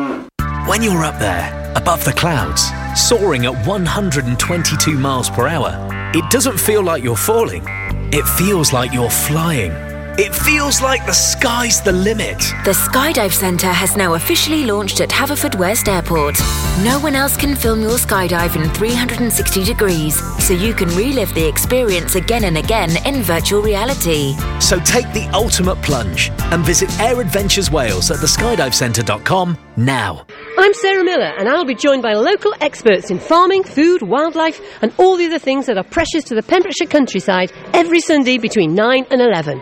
When 0.67 0.83
you're 0.83 1.03
up 1.03 1.17
there, 1.17 1.73
above 1.75 2.05
the 2.05 2.13
clouds, 2.13 2.61
soaring 2.95 3.47
at 3.47 3.65
122 3.65 4.91
miles 4.97 5.27
per 5.27 5.47
hour, 5.47 5.73
it 6.13 6.29
doesn't 6.29 6.59
feel 6.59 6.83
like 6.83 7.03
you're 7.03 7.15
falling. 7.15 7.63
It 8.13 8.23
feels 8.37 8.71
like 8.71 8.93
you're 8.93 9.09
flying. 9.09 9.90
It 10.17 10.35
feels 10.35 10.81
like 10.81 11.05
the 11.05 11.13
sky's 11.13 11.81
the 11.81 11.93
limit. 11.93 12.37
The 12.65 12.73
Skydive 12.73 13.31
Centre 13.31 13.71
has 13.71 13.95
now 13.95 14.15
officially 14.15 14.65
launched 14.65 14.99
at 14.99 15.07
Haverfordwest 15.07 15.87
Airport. 15.87 16.37
No 16.83 16.99
one 16.99 17.15
else 17.15 17.37
can 17.37 17.55
film 17.55 17.79
your 17.81 17.97
skydive 17.97 18.61
in 18.61 18.69
360 18.71 19.63
degrees, 19.63 20.21
so 20.45 20.53
you 20.53 20.73
can 20.73 20.89
relive 20.89 21.33
the 21.33 21.47
experience 21.47 22.15
again 22.15 22.43
and 22.43 22.57
again 22.57 22.89
in 23.05 23.21
virtual 23.21 23.61
reality. 23.61 24.35
So 24.59 24.79
take 24.81 25.05
the 25.13 25.29
ultimate 25.33 25.81
plunge 25.81 26.29
and 26.51 26.65
visit 26.65 26.91
Air 26.99 27.21
Adventures 27.21 27.71
Wales 27.71 28.11
at 28.11 28.17
theskydivecentre.com 28.17 29.57
now. 29.77 30.25
I'm 30.57 30.73
Sarah 30.73 31.05
Miller, 31.05 31.31
and 31.39 31.47
I'll 31.47 31.63
be 31.65 31.73
joined 31.73 32.03
by 32.03 32.15
local 32.15 32.53
experts 32.59 33.11
in 33.11 33.17
farming, 33.17 33.63
food, 33.63 34.01
wildlife, 34.01 34.59
and 34.81 34.93
all 34.97 35.15
the 35.15 35.27
other 35.27 35.39
things 35.39 35.67
that 35.67 35.77
are 35.77 35.85
precious 35.85 36.25
to 36.25 36.35
the 36.35 36.43
Pembrokeshire 36.43 36.87
countryside 36.87 37.53
every 37.73 38.01
Sunday 38.01 38.37
between 38.37 38.75
9 38.75 39.05
and 39.09 39.21
11. 39.21 39.61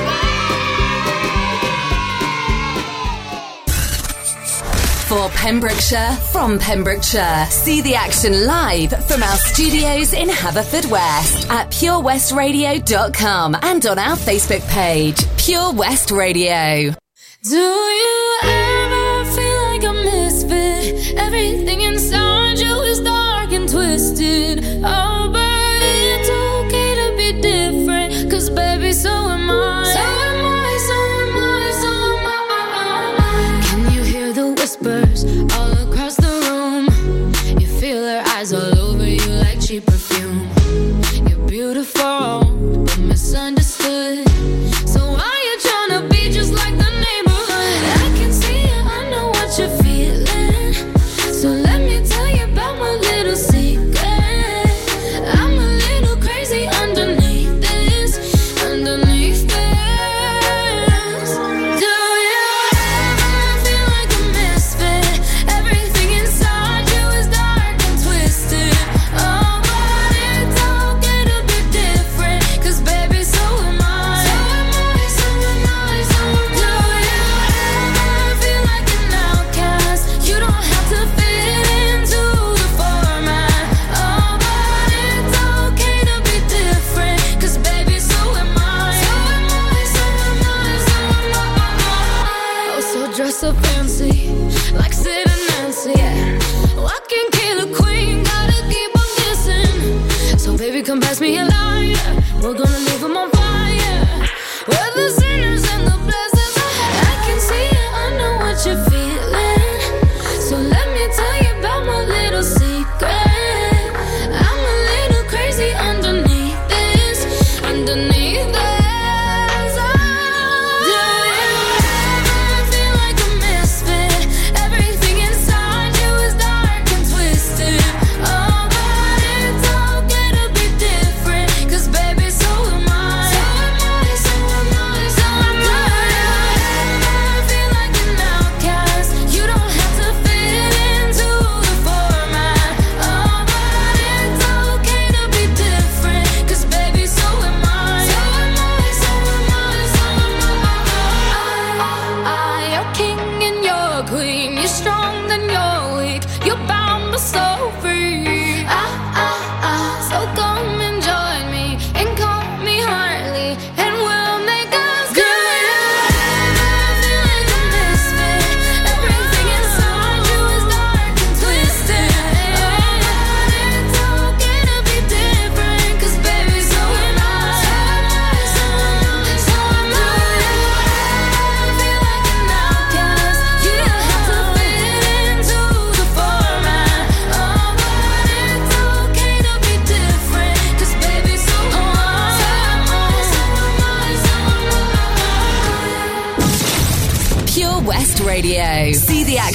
For 5.11 5.27
Pembrokeshire, 5.31 6.15
from 6.31 6.57
Pembrokeshire. 6.57 7.45
See 7.49 7.81
the 7.81 7.95
action 7.95 8.45
live 8.45 8.91
from 9.07 9.21
our 9.21 9.35
studios 9.35 10.13
in 10.13 10.29
Haverfordwest 10.29 11.49
at 11.49 11.69
purewestradio.com 11.69 13.57
and 13.61 13.85
on 13.85 13.99
our 13.99 14.15
Facebook 14.15 14.65
page, 14.69 15.17
Pure 15.35 15.73
West 15.73 16.11
Radio. 16.11 16.95
Do 17.43 17.57
you 17.57 18.39
ever 18.41 19.25
feel 19.31 19.61
like 19.63 19.83
a 19.83 19.91
misfit? 19.91 21.17
Everything 21.17 21.81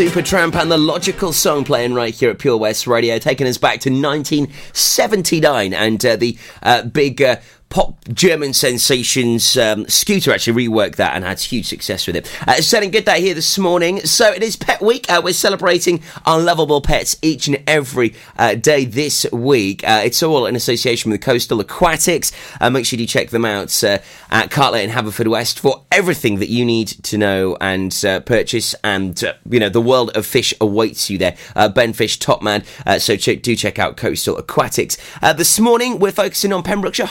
Supertramp 0.00 0.54
and 0.54 0.72
the 0.72 0.78
Logical 0.78 1.30
Song 1.30 1.62
playing 1.62 1.92
right 1.92 2.14
here 2.14 2.30
at 2.30 2.38
Pure 2.38 2.56
West 2.56 2.86
Radio, 2.86 3.18
taking 3.18 3.46
us 3.46 3.58
back 3.58 3.80
to 3.80 3.90
1979 3.90 5.74
and 5.74 6.06
uh, 6.06 6.16
the 6.16 6.38
uh, 6.62 6.84
big 6.84 7.20
uh, 7.20 7.36
pop 7.70 7.96
German 8.12 8.52
sensations 8.52 9.56
um, 9.56 9.88
Scooter 9.88 10.32
actually 10.32 10.66
reworked 10.66 10.96
that 10.96 11.14
and 11.14 11.24
had 11.24 11.38
huge 11.38 11.66
success 11.66 12.06
with 12.06 12.16
it. 12.16 12.30
Uh, 12.46 12.54
setting 12.56 12.90
good 12.90 13.04
day 13.04 13.20
here 13.20 13.32
this 13.32 13.56
morning. 13.58 14.00
So 14.00 14.30
it 14.32 14.42
is 14.42 14.56
Pet 14.56 14.82
Week. 14.82 15.08
Uh, 15.08 15.22
we're 15.22 15.32
celebrating 15.32 16.02
unlovable 16.26 16.80
pets 16.80 17.16
each 17.22 17.46
and 17.46 17.62
every 17.68 18.14
uh, 18.36 18.56
day 18.56 18.84
this 18.84 19.24
week. 19.32 19.84
Uh, 19.84 20.02
it's 20.04 20.20
all 20.20 20.46
in 20.46 20.56
association 20.56 21.12
with 21.12 21.20
Coastal 21.20 21.60
Aquatics. 21.60 22.32
Uh, 22.60 22.70
make 22.70 22.86
sure 22.86 22.98
you 22.98 23.06
check 23.06 23.30
them 23.30 23.44
out 23.44 23.82
uh, 23.84 23.98
at 24.30 24.50
Cartlett 24.50 24.84
in 24.84 24.90
Haverfordwest 24.90 25.60
for 25.60 25.84
everything 25.92 26.40
that 26.40 26.48
you 26.48 26.64
need 26.64 26.88
to 26.88 27.16
know 27.16 27.56
and 27.60 27.92
purchase. 28.26 28.74
And 28.82 29.22
you 29.48 29.60
know 29.60 29.68
the 29.68 29.80
world 29.80 30.10
of 30.16 30.26
fish 30.26 30.52
awaits 30.60 31.08
you 31.08 31.18
there. 31.18 31.36
Ben 31.72 31.92
Fish, 31.92 32.18
top 32.18 32.42
man. 32.42 32.64
So 32.98 33.16
ch- 33.16 33.40
do 33.40 33.54
check 33.54 33.78
out 33.78 33.96
Coastal 33.96 34.36
Aquatics. 34.36 34.96
This 35.36 35.60
morning 35.60 36.00
we're 36.00 36.10
focusing 36.10 36.52
on 36.52 36.64
Pembrokeshire 36.64 37.06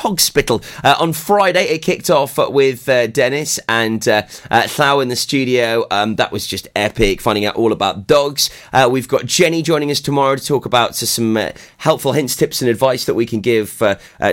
Hospital. 0.50 0.82
Uh, 0.84 0.96
on 1.00 1.14
Friday 1.14 1.66
it 1.66 1.80
kicked 1.80 2.10
off 2.10 2.38
with 2.38 2.88
uh, 2.90 3.08
Dennis 3.08 3.60
and 3.70 4.06
uh, 4.08 4.24
uh, 4.50 4.64
Thao 4.64 5.02
in 5.02 5.10
the 5.10 5.16
studio. 5.16 5.86
Um, 5.92 6.16
that 6.16 6.32
was 6.32 6.48
just 6.48 6.68
epic. 6.76 7.22
Finding 7.22 7.46
out 7.46 7.56
all 7.56 7.72
about 7.72 8.08
dogs. 8.08 8.50
Uh, 8.74 8.90
we've 8.92 9.08
got 9.08 9.26
Jenny 9.26 9.62
joining 9.62 9.92
us 9.92 10.02
tomorrow 10.02 10.36
to 10.36 10.44
talk 10.46 10.66
about 10.66 10.96
some 10.96 11.38
uh, 11.38 11.52
helpful 11.78 12.14
hints, 12.14 12.36
tips, 12.36 12.62
and 12.62 12.70
advice 12.70 13.06
that 13.06 13.14
we 13.14 13.26
can 13.26 13.42
give 13.42 13.78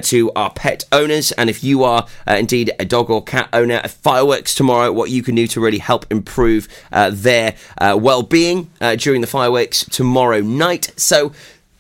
to 0.03 0.33
our 0.35 0.51
pet 0.51 0.85
owners. 0.93 1.33
And 1.33 1.51
if 1.51 1.63
you 1.63 1.85
are 1.85 2.07
indeed 2.27 2.73
a 2.79 2.85
dog 2.85 3.11
or 3.11 3.23
cat 3.23 3.49
owner, 3.53 3.81
fireworks 3.89 4.55
tomorrow, 4.55 4.93
what 4.93 5.11
you 5.11 5.23
can 5.23 5.35
do 5.35 5.47
to 5.49 5.61
really 5.61 5.79
help 5.79 6.07
improve 6.11 6.69
their 7.11 7.55
well-being 7.81 8.71
uh, 8.81 8.97
during 8.97 9.21
the 9.21 9.27
fireworks 9.27 9.85
tomorrow 9.85 10.41
night. 10.41 10.93
So. 10.97 11.33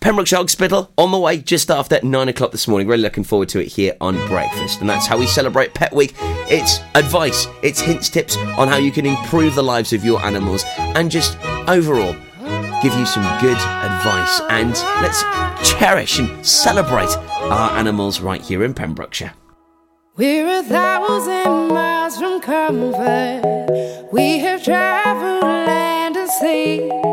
Pembrokeshire 0.06 0.38
Hospital 0.38 0.92
on 0.96 1.10
the 1.10 1.18
way 1.18 1.38
just 1.38 1.68
after 1.68 1.98
nine 2.04 2.28
o'clock 2.28 2.52
this 2.52 2.68
morning. 2.68 2.86
Really 2.86 3.02
looking 3.02 3.24
forward 3.24 3.48
to 3.48 3.58
it 3.58 3.66
here 3.66 3.96
on 4.00 4.14
Breakfast. 4.28 4.80
And 4.80 4.88
that's 4.88 5.04
how 5.04 5.18
we 5.18 5.26
celebrate 5.26 5.74
Pet 5.74 5.92
Week. 5.92 6.14
It's 6.48 6.78
advice, 6.94 7.48
it's 7.60 7.80
hints, 7.80 8.08
tips 8.08 8.36
on 8.36 8.68
how 8.68 8.76
you 8.76 8.92
can 8.92 9.04
improve 9.04 9.56
the 9.56 9.64
lives 9.64 9.92
of 9.92 10.04
your 10.04 10.22
animals 10.22 10.62
and 10.78 11.10
just 11.10 11.36
overall 11.66 12.12
give 12.84 12.94
you 12.94 13.04
some 13.04 13.24
good 13.40 13.56
advice. 13.56 14.40
And 14.48 14.74
let's 15.02 15.24
cherish 15.68 16.20
and 16.20 16.46
celebrate 16.46 17.10
our 17.50 17.72
animals 17.72 18.20
right 18.20 18.40
here 18.40 18.62
in 18.62 18.74
Pembrokeshire. 18.74 19.32
We're 20.14 20.60
a 20.60 20.62
thousand 20.62 21.74
miles 21.74 22.16
from 22.16 22.40
comfort. 22.40 24.12
We 24.12 24.38
have 24.38 24.62
traveled 24.62 25.42
land 25.42 26.16
and 26.16 26.30
sea. 26.30 27.05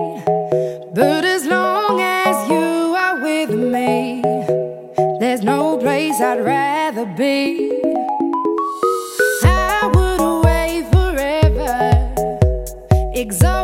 Be. 7.05 7.69
I 9.43 9.91
would 9.93 10.21
away 10.21 10.85
forever, 10.91 12.13
exalted 13.13 13.62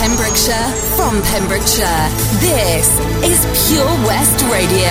Pembrokeshire, 0.00 0.72
from 0.96 1.20
Pembrokeshire, 1.20 2.08
this 2.40 2.88
is 3.22 3.68
Pure 3.68 3.84
West 4.08 4.40
Radio. 4.44 4.88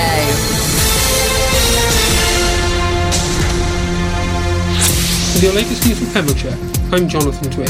With 5.33 5.41
your 5.41 5.53
latest 5.53 5.87
news 5.87 5.97
from 5.97 6.13
Pembrokeshire, 6.13 6.55
I'm 6.91 7.09
Jonathan 7.09 7.49
Twig. 7.49 7.69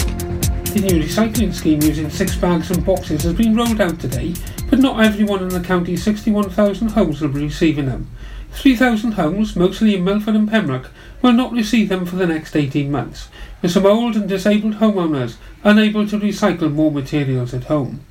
The 0.74 0.82
new 0.82 1.02
recycling 1.02 1.54
scheme 1.54 1.82
using 1.82 2.10
six 2.10 2.36
bags 2.36 2.72
and 2.72 2.86
boxes 2.86 3.24
has 3.24 3.34
been 3.36 3.56
rolled 3.56 3.80
out 3.80 4.02
today, 4.02 4.34
but 4.70 4.80
not 4.80 5.02
everyone 5.02 5.42
in 5.42 5.48
the 5.48 5.62
county's 5.62 6.04
61,000 6.04 6.90
homes 6.90 7.22
will 7.22 7.30
be 7.30 7.44
receiving 7.44 7.86
them. 7.86 8.10
3,000 8.52 9.14
homes, 9.14 9.56
mostly 9.56 9.96
in 9.96 10.04
Milford 10.04 10.36
and 10.36 10.50
Pembroke, 10.50 10.92
will 11.22 11.32
not 11.32 11.54
receive 11.54 11.88
them 11.88 12.06
for 12.06 12.18
the 12.18 12.28
next 12.28 12.54
18 12.54 12.92
months, 12.92 13.30
with 13.62 13.72
some 13.72 13.86
old 13.86 14.18
and 14.18 14.28
disabled 14.28 14.76
homeowners 14.76 15.38
unable 15.64 16.08
to 16.08 16.20
recycle 16.20 16.72
more 16.72 16.92
materials 16.92 17.54
at 17.54 17.66
home. 17.66 18.02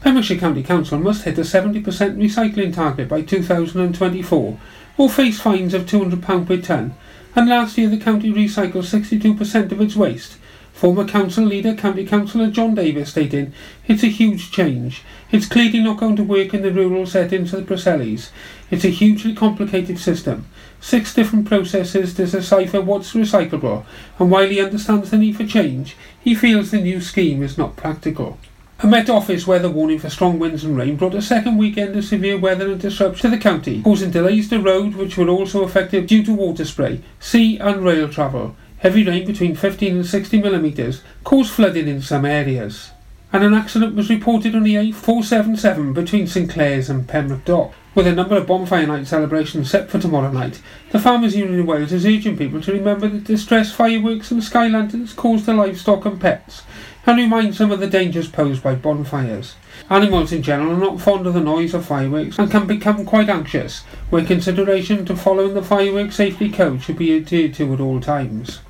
Pembrokeshire 0.00 0.38
County 0.38 0.62
Council 0.62 0.98
must 0.98 1.24
hit 1.24 1.38
a 1.38 1.42
70% 1.42 1.82
recycling 1.82 2.72
target 2.72 3.08
by 3.08 3.22
2024 3.22 4.60
or 4.96 5.08
face 5.08 5.40
fines 5.40 5.74
of 5.74 5.86
£200 5.86 6.46
per 6.46 6.56
tonne, 6.56 6.94
and 7.34 7.48
last 7.48 7.78
year 7.78 7.88
the 7.88 7.98
county 7.98 8.32
recycled 8.32 8.84
62% 8.84 9.72
of 9.72 9.80
its 9.80 9.96
waste. 9.96 10.36
Former 10.72 11.04
council 11.04 11.44
leader, 11.44 11.74
County 11.74 12.06
Councillor 12.06 12.50
John 12.50 12.76
Davis, 12.76 13.10
stating, 13.10 13.52
It's 13.88 14.04
a 14.04 14.08
huge 14.08 14.52
change. 14.52 15.02
It's 15.32 15.48
clearly 15.48 15.80
not 15.80 15.98
going 15.98 16.14
to 16.14 16.22
work 16.22 16.54
in 16.54 16.62
the 16.62 16.70
rural 16.70 17.04
settings 17.04 17.52
of 17.52 17.66
the 17.66 17.74
Preselis. 17.74 18.30
It's 18.70 18.84
a 18.84 18.90
hugely 18.90 19.34
complicated 19.34 19.98
system. 19.98 20.46
Six 20.80 21.12
different 21.12 21.46
processes 21.46 22.14
to 22.14 22.26
decipher 22.26 22.80
what's 22.80 23.12
recyclable, 23.12 23.84
and 24.18 24.30
while 24.30 24.48
he 24.48 24.60
understands 24.60 25.10
the 25.10 25.18
need 25.18 25.36
for 25.36 25.46
change, 25.46 25.96
he 26.20 26.34
feels 26.34 26.70
the 26.70 26.80
new 26.80 27.00
scheme 27.00 27.42
is 27.42 27.58
not 27.58 27.76
practical. 27.76 28.38
A 28.80 28.86
Met 28.86 29.10
Office 29.10 29.44
weather 29.44 29.68
warning 29.68 29.98
for 29.98 30.08
strong 30.08 30.38
winds 30.38 30.62
and 30.62 30.76
rain 30.76 30.94
brought 30.94 31.14
a 31.14 31.20
second 31.20 31.56
weekend 31.56 31.96
of 31.96 32.04
severe 32.04 32.38
weather 32.38 32.70
and 32.70 32.80
disruption 32.80 33.28
to 33.28 33.36
the 33.36 33.42
county, 33.42 33.82
causing 33.82 34.12
delays 34.12 34.48
to 34.50 34.60
road 34.60 34.94
which 34.94 35.16
were 35.16 35.28
also 35.28 35.64
affected 35.64 36.06
due 36.06 36.22
to 36.22 36.32
water 36.32 36.64
spray, 36.64 37.00
sea 37.18 37.58
and 37.58 37.84
rail 37.84 38.08
travel. 38.08 38.54
Heavy 38.78 39.02
rain 39.02 39.26
between 39.26 39.56
15 39.56 39.96
and 39.96 40.06
60 40.06 40.40
millimetres 40.40 41.02
caused 41.24 41.50
flooding 41.50 41.88
in 41.88 42.00
some 42.00 42.24
areas. 42.24 42.92
And 43.30 43.44
an 43.44 43.52
accident 43.52 43.94
was 43.94 44.08
reported 44.08 44.54
on 44.54 44.62
the 44.62 44.76
A477 44.76 45.92
between 45.92 46.26
St 46.26 46.48
Clears 46.48 46.88
and 46.88 47.06
Pembroke 47.06 47.44
Dock. 47.44 47.74
With 47.94 48.06
a 48.06 48.14
number 48.14 48.36
of 48.36 48.46
bonfire 48.46 48.86
night 48.86 49.06
celebrations 49.06 49.70
set 49.70 49.90
for 49.90 49.98
tomorrow 49.98 50.30
night, 50.30 50.62
the 50.92 50.98
Farmers 50.98 51.36
Union 51.36 51.60
of 51.60 51.66
Wales 51.66 51.92
is 51.92 52.06
urging 52.06 52.38
people 52.38 52.62
to 52.62 52.72
remember 52.72 53.06
that 53.08 53.24
distress 53.24 53.72
fireworks 53.72 54.30
and 54.30 54.42
sky 54.42 54.68
lanterns 54.68 55.12
cause 55.12 55.44
to 55.44 55.52
livestock 55.52 56.06
and 56.06 56.18
pets, 56.18 56.62
and 57.04 57.18
remind 57.18 57.54
some 57.54 57.70
of 57.70 57.80
the 57.80 57.86
dangers 57.86 58.28
posed 58.28 58.62
by 58.62 58.74
bonfires. 58.74 59.56
Animals 59.90 60.32
in 60.32 60.42
general 60.42 60.72
are 60.72 60.78
not 60.78 61.00
fond 61.00 61.26
of 61.26 61.34
the 61.34 61.40
noise 61.40 61.74
of 61.74 61.84
fireworks 61.84 62.38
and 62.38 62.50
can 62.50 62.66
become 62.66 63.04
quite 63.04 63.28
anxious, 63.28 63.80
where 64.08 64.24
consideration 64.24 65.04
to 65.04 65.16
following 65.16 65.52
the 65.52 65.62
fireworks 65.62 66.16
safety 66.16 66.50
code 66.50 66.82
should 66.82 66.96
be 66.96 67.16
adhered 67.16 67.52
to 67.54 67.74
at 67.74 67.80
all 67.80 68.00
times. 68.00 68.60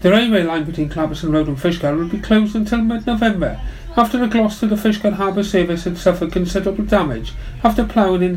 The 0.00 0.10
railway 0.10 0.42
line 0.42 0.64
between 0.64 0.90
Clarbeston 0.90 1.32
Road 1.32 1.48
and 1.48 1.56
Fishguard 1.56 1.98
will 1.98 2.08
be 2.08 2.20
closed 2.20 2.54
until 2.54 2.82
mid-November, 2.82 3.60
after 3.96 4.18
the 4.18 4.26
Gloucester 4.26 4.68
to 4.68 4.76
Fishguard 4.76 5.14
Harbour 5.14 5.42
service 5.42 5.84
had 5.84 5.96
suffered 5.96 6.30
considerable 6.30 6.84
damage 6.84 7.32
after 7.64 7.84
ploughing 7.84 8.22
in 8.22 8.34